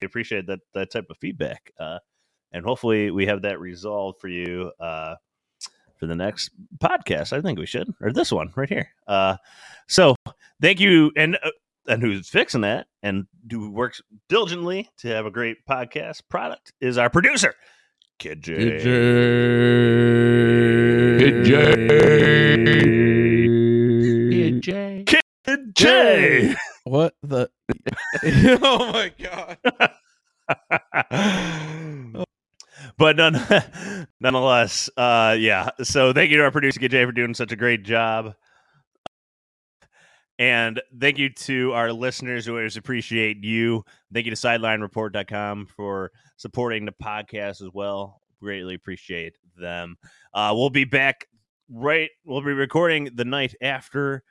[0.00, 1.98] We appreciate that that type of feedback, uh,
[2.52, 5.16] and hopefully we have that resolved for you uh,
[5.98, 7.32] for the next podcast.
[7.32, 8.90] I think we should, or this one right here.
[9.06, 9.36] Uh,
[9.86, 10.14] so
[10.60, 11.50] thank you, and uh,
[11.86, 16.98] and who's fixing that and who works diligently to have a great podcast product is
[16.98, 17.54] our producer,
[18.18, 18.56] Kid J.
[21.18, 22.56] Kid J.
[24.30, 25.04] Kid J.
[25.04, 25.04] Kid J.
[25.44, 26.54] Kid J.
[26.84, 27.50] What the?
[28.62, 29.58] oh my god!
[32.98, 33.40] but none,
[34.20, 35.70] nonetheless, uh, yeah.
[35.82, 38.34] So thank you to our producer KJ for doing such a great job,
[40.38, 43.84] and thank you to our listeners who always appreciate you.
[44.12, 48.20] Thank you to SidelineReport.com for supporting the podcast as well.
[48.40, 49.96] Greatly appreciate them.
[50.34, 51.26] Uh, we'll be back
[51.70, 52.10] right.
[52.24, 54.22] We'll be recording the night after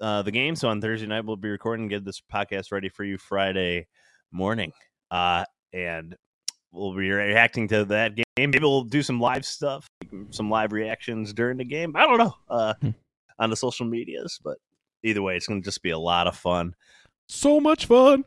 [0.00, 0.56] uh, the game.
[0.56, 3.86] So on Thursday night, we'll be recording, and get this podcast ready for you Friday
[4.32, 4.72] morning.
[5.10, 6.16] Uh, and
[6.72, 8.24] we'll be reacting to that game.
[8.38, 9.86] Maybe we'll do some live stuff,
[10.30, 11.94] some live reactions during the game.
[11.96, 12.90] I don't know uh, Hmm.
[13.38, 14.58] on the social medias, but
[15.02, 16.74] either way, it's going to just be a lot of fun.
[17.28, 18.24] So much fun.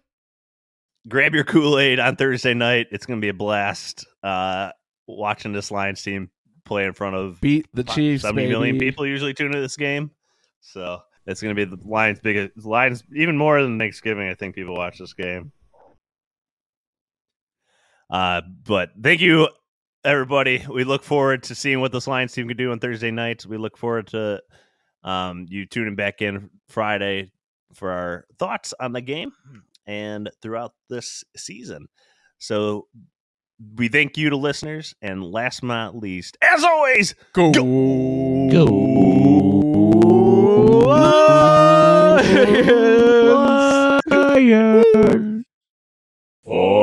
[1.10, 2.88] Grab your Kool Aid on Thursday night.
[2.92, 4.72] It's going to be a blast uh,
[5.08, 6.30] watching this Lions team
[6.64, 8.22] play in front of Beat the Chiefs.
[8.24, 8.90] 70 million baby.
[8.92, 10.12] people usually tune into this game.
[10.62, 14.30] So it's going to be the Lions' biggest Lions, even more than Thanksgiving.
[14.30, 15.52] I think people watch this game.
[18.14, 19.50] Uh, but thank you,
[20.06, 20.64] everybody.
[20.72, 23.48] We look forward to seeing what this Lions team can do on Thursday nights.
[23.48, 24.40] We look forward to
[25.04, 27.32] um, you tuning back in Friday
[27.74, 29.32] for our thoughts on the game
[29.88, 31.88] and throughout this season.
[32.38, 32.88] So
[33.76, 37.52] we thank you to listeners, and last but not least, as always, Go.
[44.06, 44.86] Lions!
[46.44, 46.83] Forward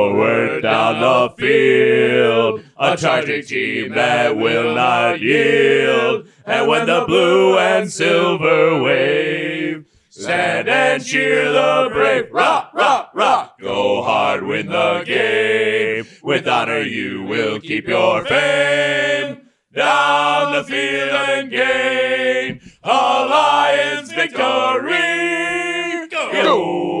[0.61, 6.27] down the field, a charging team that will not yield.
[6.45, 12.31] And when the blue and silver wave, stand and cheer the brave.
[12.31, 13.59] Rock, rock, rock.
[13.59, 16.05] Go hard, win the game.
[16.23, 19.47] With honor, you will keep your fame.
[19.73, 24.99] Down the field and gain a Lions victory.
[26.09, 27.00] Go!